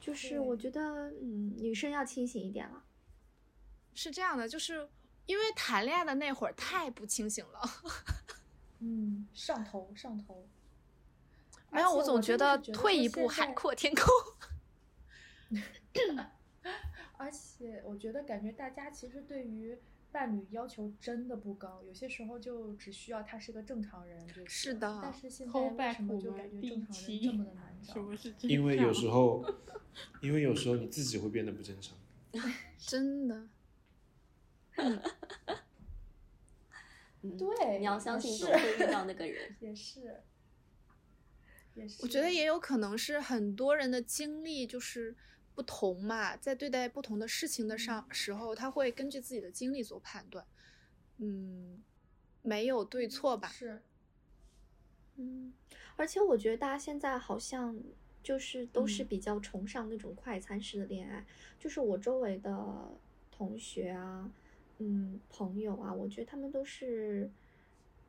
[0.00, 2.82] 就是我觉得，嗯，女生要清醒一点了。
[3.94, 4.88] 是这样的，就是
[5.26, 7.60] 因为谈恋爱的那会儿太不清醒了。
[8.80, 10.48] 嗯，上头上头。
[11.70, 14.04] 没有，我总觉得退一步海阔天空。
[17.16, 19.76] 而且我觉得，感觉大家其实对于
[20.12, 24.46] 伴侣要求真的不高，有些时候就只需要他是个正常人就是。
[24.46, 27.92] 是的但是现在为什么就感觉正常人这么的难 找？
[27.94, 29.44] 什么是 真因为有时候，
[30.22, 31.96] 因为有时候你自己会变得不正常。
[32.78, 33.48] 真的，
[34.76, 35.02] 嗯
[37.36, 39.56] 对你要相信总会遇到那个人。
[39.60, 40.22] 也是。
[42.00, 45.14] 我觉得也有可能是很多人的经历就是
[45.54, 50.44] 不同嘛，在对待不同的事情的上时候，他会根据自己的经历做判断。
[51.18, 51.82] 嗯，
[52.42, 53.48] 没有对错吧？
[53.48, 53.82] 是，
[55.16, 55.52] 嗯，
[55.96, 57.76] 而且我觉得大家现在好像
[58.22, 61.26] 就是都是嗯比较崇尚那种快餐式的恋爱，
[61.58, 62.88] 就是我周围的
[63.32, 64.30] 同学啊，
[64.78, 67.28] 嗯，朋友啊，我觉得他们都是，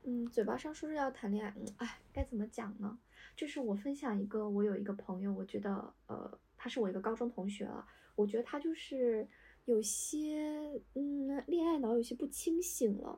[0.03, 2.99] 嗯，嘴巴上说是要谈恋爱，嗯，哎，该怎么讲呢？
[3.39, 9.25] 就是我分享一个，我有一个朋友，我觉得，呃，他是我一个高中同学了，我觉得他就是
[9.63, 13.17] 有些，嗯，恋爱脑有些不清醒了。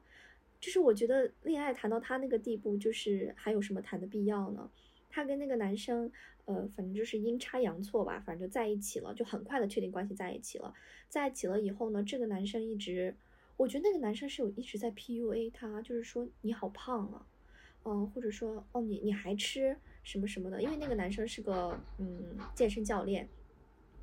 [0.60, 4.69] 就是我觉得恋爱谈到他那个地步，就是还有什么谈的必要呢？
[5.10, 6.11] 他跟那个男生，
[6.45, 10.72] 呃，反正就是阴差阳错吧，反正就在一起了，就很快的确定关系在一起了。
[11.10, 13.15] 在一起了以后呢，这个男生一直，
[13.57, 17.26] 我觉得那个男生是有一直在 PUA 他，就是说你好胖啊，
[17.85, 23.28] 嗯、或者说哦你你还吃什么什么的，因为那个男生是个嗯健身教练。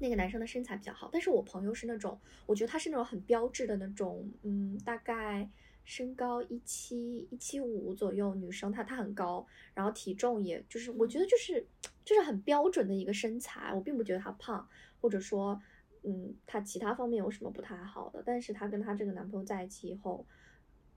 [0.00, 2.16] 那个男生的身材比较好，但是我朋友是那种，
[2.46, 5.50] 我觉得他是那种很标致的那种，嗯，大概
[5.84, 9.44] 身高一七一七五左右，女生她她很高，
[9.74, 11.66] 然后体重也就是我觉得就是
[12.04, 14.68] 就是很标准的一个身材，我并不觉得她胖，
[15.00, 15.60] 或者说
[16.04, 20.24] 嗯她其他方面有什么不太好的，但是她跟她这个男朋友在一起以后，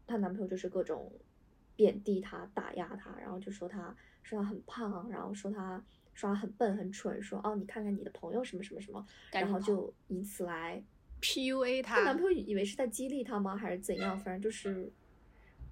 [0.06, 1.12] 她男朋友就是各种
[1.76, 5.84] 贬低她、打压她，然后就说她说他很胖，然后说他
[6.14, 10.84] 说他很笨很蠢，说哦你看看你的朋友什么什么什么，然后就以此来
[11.22, 14.18] PUA 她男朋友以为是在激励她吗，还是怎样？
[14.20, 14.92] 反正就是，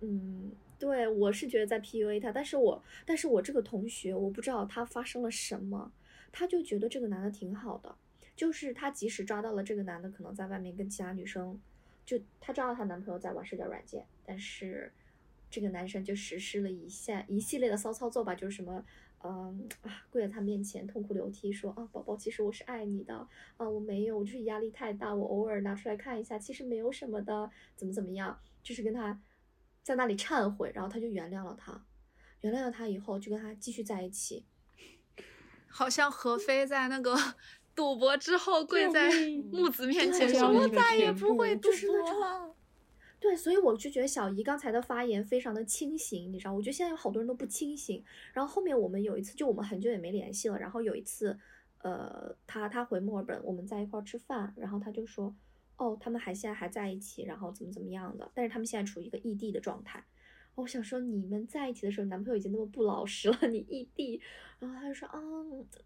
[0.02, 5.92] 嗯，对我是觉得在 PUA 他，但是我但是我这个同学，我不知道他发生了什么，
[6.32, 7.96] 他就觉得这个男的挺好的，
[8.36, 11.60] 就是他即使抓到了这个男的可能在外面跟其他女生，
[12.06, 14.92] 就她抓到她男朋友在玩社交软件，但是
[15.50, 18.86] 这个男生就实施了一下一系列的骚操作吧，就是什么。
[19.22, 23.14] 嗯啊，跪在他面前痛哭流涕说啊，宝宝，其实我是爱你的
[23.58, 29.22] 啊，我没有，我就是压力太大，我偶尔拿出来看一下，其实没有什么的，怎么怎么样，就是跟他
[29.84, 31.86] 在那里忏悔，然后他就原谅了他，
[32.40, 34.46] 原谅了他以后就跟他继续在一起，
[35.68, 37.14] 好像何非在那个
[37.76, 39.12] 赌博之后跪在
[39.52, 42.56] 木子面前说：“这样一个我再也不会赌博了。
[43.20, 48.04] 对，所以我就觉得小姨刚才的发言非常的清醒，你知道，我觉得现在有好多人都不清醒。
[48.34, 51.38] 然后后面我们有一次，就我们很久也没联系了，然后有一次，
[51.80, 55.36] 呃，他他回墨尔本，我们在一块儿吃饭，然后他就说，
[55.76, 60.06] 哦，他们还现在还在一起，然后怎么怎么样的，但是他们现在处于一个异地的状态。
[60.56, 64.22] 我想说，你们在一起的时候，男朋友已经那么不老实了， 你异地，
[64.60, 65.20] 然后他就说，啊，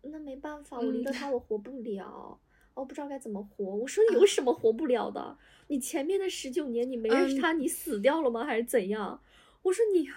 [0.04, 2.40] 那没办法，我离了他我活不了。
[2.76, 3.64] 我不知道该怎么活。
[3.64, 5.38] 我说有什么活不了的？
[5.74, 8.46] 你前面的十九年你没认识他，你死掉了吗？
[8.46, 9.20] 还是怎样？
[9.64, 10.08] 我说你，”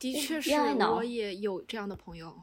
[0.00, 2.34] 的确是，脑我也有这样的朋友。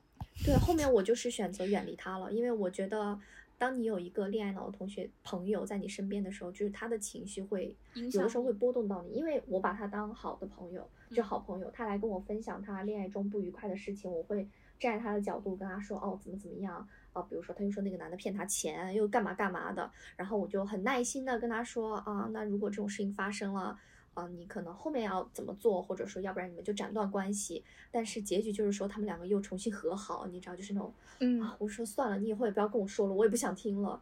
[0.45, 3.19] 对，后面我就是选择远离他了，因为我觉得，
[3.57, 14.47] 当你有一个恋爱脑的同学朋友在你身边的时候，就是他的情绪会有的时候会波动到你，因为我把他当好的朋友，就嗯好朋友，他来跟我分享他恋爱中不愉快的事情，我会
[14.79, 23.79] 站在他的角度跟他说，哦，怎么怎么样啊，比如说他又说那个男的骗他钱，又干嘛干嘛的，然后我就很耐心的跟他说，啊，那如果这种事情发生了。
[24.15, 27.61] 啊，你可能后面要怎么做，或者说要不然你们就斩断关系，
[27.91, 34.01] 但是结局就是说他们两个又重新和好，你知道，就是那种嗯，啊，我说算了，你以后也不要跟我说了，我也不想听了。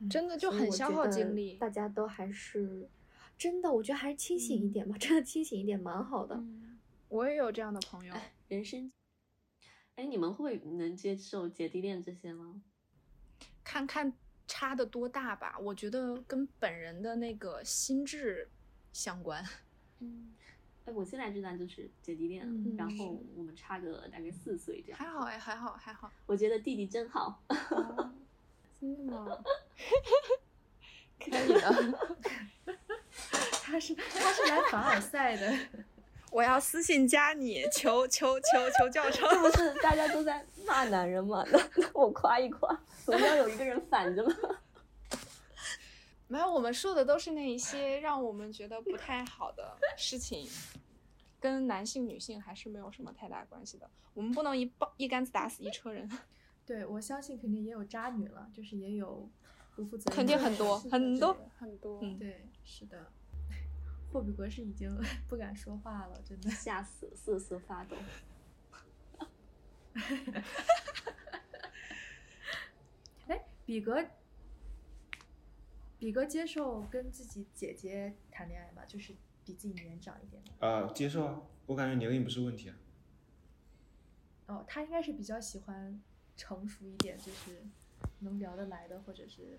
[0.00, 2.88] 嗯真的就很消耗精力大家都还是
[3.38, 6.34] 真的，我觉得还是清醒一点吧，真的清醒一点蛮好的。
[6.34, 8.12] 嗯我也有这样的朋友。
[8.48, 8.90] 人生。
[10.02, 12.60] 哎，你们会能接受姐弟恋这些吗？
[13.62, 14.12] 看看
[14.48, 18.48] 差的多大吧，我觉得跟本人的那个心智
[18.92, 19.44] 相关。
[20.00, 20.34] 嗯，
[20.86, 24.98] 哎，我现在这段就是姐弟恋，嗯然后我们差个大概四岁这样。
[24.98, 26.10] 还好哎，还好还好。
[26.26, 27.40] 我觉得弟弟真好。
[28.80, 29.38] 真的吗？
[31.20, 31.98] 可以的，
[33.62, 35.56] 他是他是来凡尔赛的，
[36.32, 39.28] 我要私信加你，求求求求教程。
[39.28, 41.44] 这不是大家都在骂男人吗？
[41.52, 44.34] 那那我夸一夸，总要有一个人反着吗？
[46.28, 50.48] 没有，我们说的都是那一些让我们觉得不太好的事情，
[51.38, 53.90] 跟男性、女性还是没有什么太大关系的。
[54.14, 56.10] 我们不能一棒一竿子打死一车人，
[56.64, 59.28] 对我相信肯定也有渣女了，就是也有
[59.76, 61.98] 不负责任的，肯定很多很多很多。
[62.02, 63.06] 嗯对，是的。
[64.12, 64.90] 霍比格是已经
[65.26, 66.50] 不敢说话了，真的。
[66.50, 67.96] 吓死，瑟瑟发抖。
[73.28, 74.04] 哎，比格，
[75.98, 78.84] 比格接受跟自己姐姐谈恋爱吗？
[78.86, 79.14] 就是
[79.44, 80.66] 比自己年长一点的。
[80.66, 82.76] 啊、接受啊，我感觉年龄不是问题啊。
[84.46, 86.02] 哦，他应该是比较喜欢
[86.36, 87.64] 成熟一点，就是
[88.18, 89.58] 能聊得来的，或者是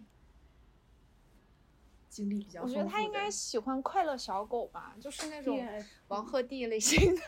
[2.13, 2.67] 经历比较我。
[2.69, 5.59] 觉得他应该喜欢快乐小狗吧，就是那种
[6.07, 7.21] 王鹤棣类型的。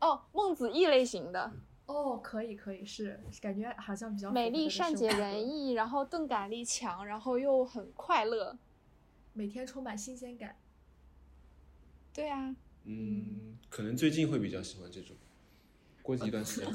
[0.00, 1.50] 哦，孟子义类型的，
[1.86, 8.56] 哦，可以可以，是感觉好像比较美丽、善解人意，然后钝感力强，然后又很快乐。
[9.32, 10.56] 每天充满新鲜感。
[12.12, 12.54] 对啊，
[12.84, 15.16] 嗯，可能最近会比较喜欢这种，
[16.08, 16.72] 过几段时间。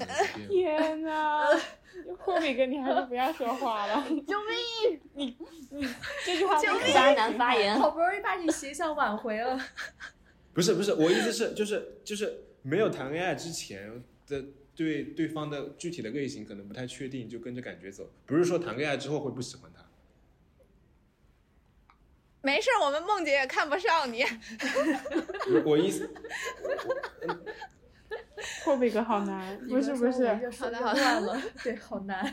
[0.47, 1.47] 天呐，
[2.19, 4.05] 霍比哥，你还是不要说话了。
[4.27, 5.01] 救命！
[5.15, 5.35] 你
[5.72, 5.88] 你
[6.23, 7.76] 这句话救命渣男发言。
[7.80, 9.60] 好不容易把你 形象挽回了。
[10.53, 14.45] 不是不是，我意思是就是就是没有谈恋爱之前的
[14.76, 19.84] 对对方的具体的类型可能不太确定，就跟着感觉走，不是说谈恋爱之后会不喜欢他。
[22.43, 24.23] 没事儿，我们梦姐也看不上你。
[25.49, 26.07] 我我意思，
[28.63, 30.19] 霍比哥好难， 不是不是，
[31.63, 32.25] 对，好难。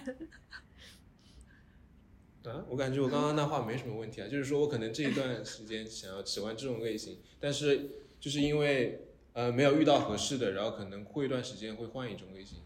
[2.45, 12.61] 啊，我感觉我刚刚那话没什么问题啊，就是说我可能这一段时间想要喜欢这种类型，但是就是因为呃没有遇到合适的，然后可能过一段时间会换一种类型，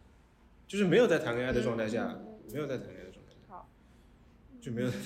[0.68, 2.20] 就是没有在谈恋爱的状态下，
[2.52, 3.68] 没有在谈恋爱的状态下，好，
[4.60, 4.96] 就没有在。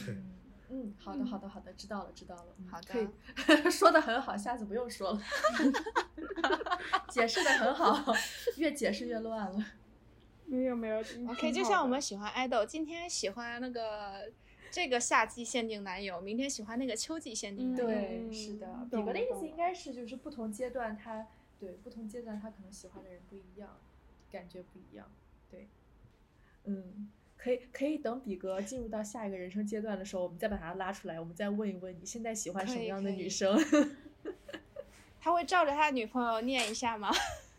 [0.71, 2.47] 嗯，好的，好的，好的，知道了，知道了。
[2.59, 3.09] 嗯好的可以
[3.71, 5.21] 说的很好，下次不用说了。
[7.11, 8.13] 解释的很好，
[8.59, 9.65] 越解释越乱了。
[10.47, 10.99] 没有没有。
[11.29, 14.31] OK，就像我们喜欢爱豆，今天喜欢那个
[14.71, 17.87] 这个夏季限定男友，明天喜欢那个秋季限定男友。
[17.87, 21.27] 对，嗯是的，比懂格的意思应该是就是不同阶段他
[21.59, 23.79] 对不同阶段他可能喜欢的人不一样，
[24.31, 25.11] 感觉不一样。
[25.51, 25.69] 对，
[26.65, 27.11] 嗯。
[27.39, 33.57] 可以，可以等比格进入到下一个人生阶段的时候，我们再把他拉出来，我们再问一问你现在喜欢什么样的女生？
[35.21, 37.11] 他会照着他女朋友念一下吗？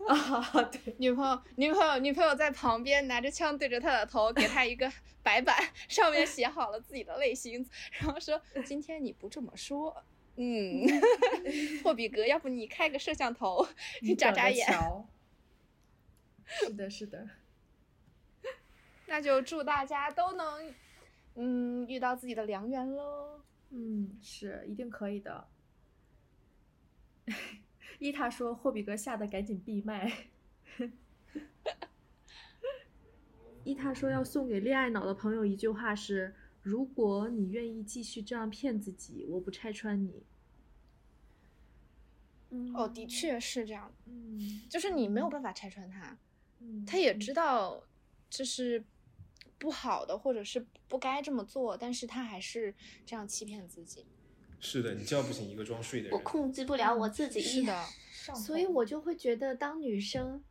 [0.08, 4.92] 啊， 对， 女朋友，女朋友，女朋友在旁边拿着枪对着他的头，给他一个
[5.22, 5.56] 白板，
[5.88, 7.66] 上面写好了自己的类型，
[8.00, 10.04] 然后说：“今天你不这么说，
[10.38, 10.88] 嗯，
[11.84, 13.68] 霍比格，要不你开个摄像头，
[14.02, 14.68] 你眨眨眼。
[16.46, 17.28] 是的，是的，
[19.10, 20.74] 那就祝大家都能，
[21.36, 23.42] 嗯，遇到自己的良缘喽。
[23.72, 25.48] 嗯，是一定可以的。
[28.00, 30.30] 伊塔说：“霍比格吓得赶紧闭麦。
[33.66, 40.24] ”伊塔说要送给恋爱脑的朋友一句话是：“如果你愿意继续这样骗自己，我不拆穿你。”
[42.52, 46.18] 嗯哦，的，确是这样，嗯，就是你没有办法拆穿他，
[46.60, 47.84] 嗯，他也知道
[48.30, 48.84] 这是
[49.60, 52.74] 不好的，或者是不该这么做，但是他还是
[53.06, 54.06] 这样欺骗自己。
[54.60, 56.18] 是的，你叫不醒一个装睡的人。
[56.18, 57.40] 我控制不了我自己。
[57.40, 57.86] 是的，
[58.34, 60.44] 所以我就会觉得当女生，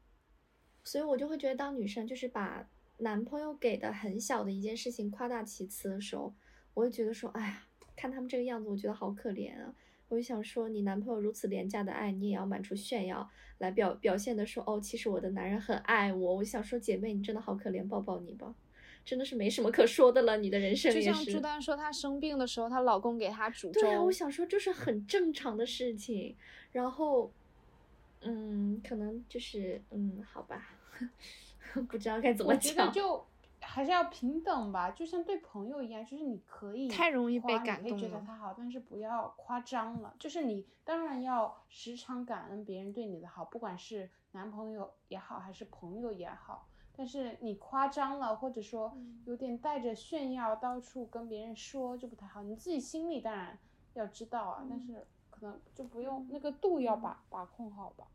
[0.84, 2.68] 所以我就会觉得当女生就是把
[2.98, 6.34] 男朋友给的很小的一件事情夸大其词的时候，
[6.74, 7.66] 我会觉得说，哎呀，
[7.96, 9.74] 看他们这个样子，我觉得好可怜啊。
[10.08, 13.28] 我就想说，你男朋友如此廉价的爱，你也要满处炫耀
[13.58, 16.36] 来表表现的说，哦，其实我的男人很爱我。
[16.36, 18.54] 我想说，姐妹，你真的好可怜，抱抱你吧，
[19.08, 21.00] 真的是没什么可说的了，你的人生就。
[21.00, 23.80] 像朱丹说，她生病的时候，她老公给她煮粥。
[23.80, 26.36] 对啊，我想说这是很正常的事情。
[26.72, 27.32] 然后，
[28.20, 30.68] 嗯，可能就是嗯，好吧，
[31.88, 32.92] 不知道该怎么我觉得讲。
[32.92, 33.24] 就
[33.62, 40.14] 还是要平等吧，就像对朋友一样，就是你可以太容易被夸你可以觉得感动了他好，但是不要夸张了。
[40.18, 46.68] 就是你当然要时常感恩别人对你的好，不管是男朋友也好，还是朋友也好。
[46.98, 48.92] 但是你夸张了，或者说
[49.24, 52.42] 有点带着炫耀，到处跟别人说就不太好。
[52.42, 53.56] 你自己心里当然
[53.94, 58.08] 要知道啊，但是可能就不用那个度要把把控好吧。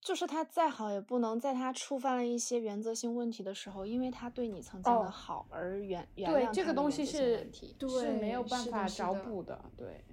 [0.00, 7.48] 就是他再好，也不能在他触犯了一些原则性问题的时候，因为他对你曾经的哦好而原原谅对，这个东西是。
[7.78, 10.04] 对是没有办法找补的，对。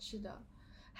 [0.00, 0.42] 是的，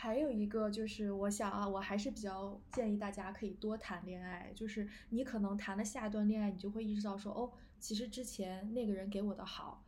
[0.02, 4.52] 还有一个就是，我想啊，我还是比较建议大家可以多谈恋爱。
[4.52, 9.84] 就是你可能谈了下一段恋爱，你就会意识到说，哦，其实之前那个人给我的好，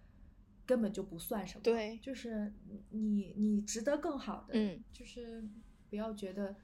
[0.65, 1.65] 根本就不算什么。
[1.65, 2.55] 对就是
[2.91, 4.51] 你你值得更好的。
[4.53, 5.45] 嗯，就是
[5.91, 6.55] 不要觉得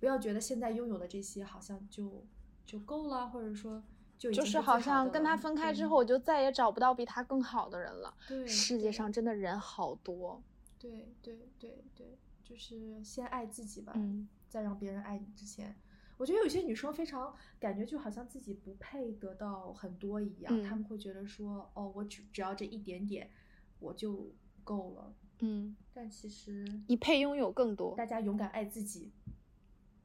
[0.00, 2.24] 不要觉得现在拥有的这些好像就
[2.64, 3.84] 就够了，或者说
[4.16, 8.14] 就就是好好像跟他分开之后，我就再也找不到比他更好的人了。
[8.26, 10.42] 对世界上真的人好多。
[10.78, 12.16] 对对对对，
[12.48, 15.76] 就是先爱自己吧，嗯，在让别人爱你之前，
[16.16, 20.62] 我觉得有些女生非常感觉就好像自己不配得到很多一样，嗯。
[20.64, 23.30] 她们会觉得说，哦，我只只要这一点点
[23.78, 24.32] 我就
[24.64, 27.94] 够了，嗯，但其实你配拥有更多。
[27.96, 28.06] 大。
[28.06, 29.12] 家勇敢爱自己，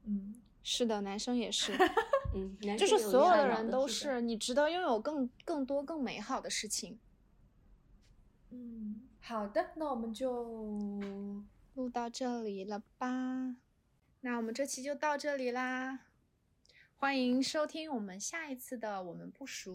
[0.04, 1.72] 嗯，是的，男生也是，
[2.36, 7.00] 嗯，就是所有的人都是，你值得拥有更更多更美好的事情。
[8.52, 11.42] 嗯，好的，那我们就
[11.76, 13.56] 录到这里了吧？
[14.22, 16.02] 那我们这期就到这里啦，
[16.96, 19.74] 欢迎收听我们下一次的《我们不熟》。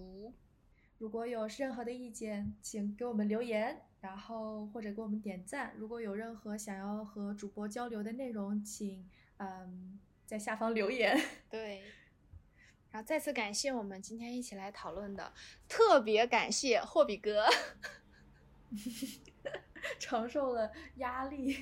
[0.99, 5.75] 如果有任何的意见，请给我们留言，然后或者给我们点赞。
[5.77, 9.05] 如果有任何想要和主播交流的内容，请
[9.39, 11.21] 嗯在下方留言。
[11.51, 11.83] 对，
[12.93, 15.33] 然后再次感谢我们今天一起来讨论的，
[15.67, 17.45] 特别感谢霍比哥。
[19.99, 21.57] 承受了压力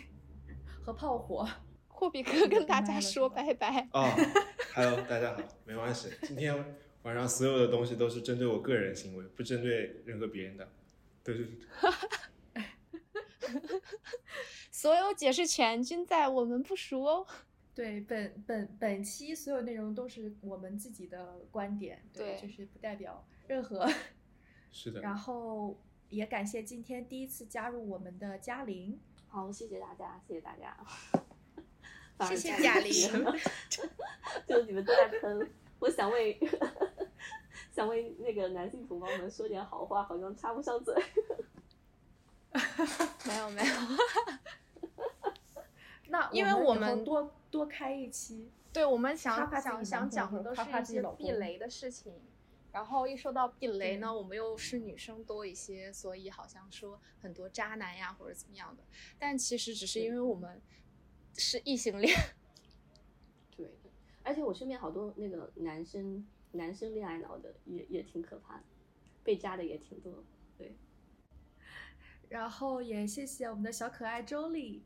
[0.86, 1.44] 和炮火，
[1.88, 3.88] 霍比哥跟大 家说拜拜。
[3.92, 4.08] 哦
[4.72, 6.54] ，Hello，大家好，没关系，今天
[7.02, 10.68] 晚上所有的东西都是针对我个人行为，不针对任何别人的。
[11.24, 11.56] 对对对。
[14.70, 17.26] 所有解释权均在我们不熟哦。
[17.74, 23.90] 对，本本本期所有内容都是我们自己的观点，对，就是不代表任何。
[24.70, 25.00] 是的。
[25.00, 25.76] 然后。
[26.08, 28.96] 也感谢今天第一次加入我们的嘉玲，
[29.28, 30.76] 好，谢谢大家，谢谢大家，
[32.26, 32.92] 谢谢贾玲，
[34.48, 36.38] 就你们都在喷， 我想为
[37.70, 40.94] 想为那个男性同胞们说点好话，好像插不上嘴，
[43.26, 43.74] 没有没有，
[46.08, 52.14] 那因为我们多多开一期，对我们想想想讲的都是一些避雷的事情。
[52.76, 58.84] 然后一说到避雷呢，我们又是女生多一些，所以好像说很多渣男呀或者怎么样的，
[59.18, 60.60] 但其实只是因为我们
[61.38, 62.14] 是异性恋。
[63.56, 63.78] 对，
[64.22, 68.64] 而且我身边好多那个男生，男生恋爱脑的也也挺可怕的，
[69.24, 70.22] 被渣的也挺多。
[70.58, 70.76] 对，
[72.28, 74.84] 然后也谢谢我们的小可爱周丽，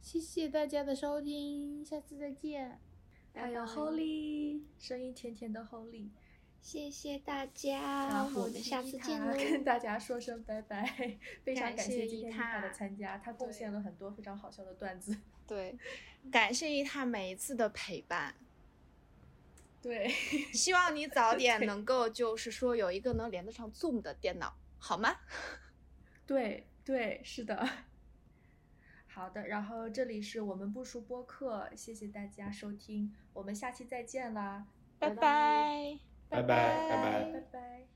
[0.00, 2.80] 谢谢大家的收听，下次再见。
[3.34, 6.10] 还有 Holy，声音甜甜的 Holy。
[6.62, 9.34] 谢谢大家，我们下次见喽！
[9.36, 15.14] 跟大家说声拜拜， 非常感谢今天伊塔的参加，他贡献了很多非常好笑的段子。
[15.46, 15.76] 对，
[16.30, 18.34] 感谢伊塔每一次的陪伴。
[19.82, 20.08] 对，
[20.54, 25.16] 希望你早 点能够，就是说有一个能连得上 Zoom 的电脑，好吗？
[26.24, 27.68] 对对，是的。
[29.08, 34.64] 好的，然后这里是我们不熟播客，谢谢大家收听，我们下期再见啦，
[35.00, 36.11] 拜拜。
[36.32, 37.91] 拜拜，拜拜，拜拜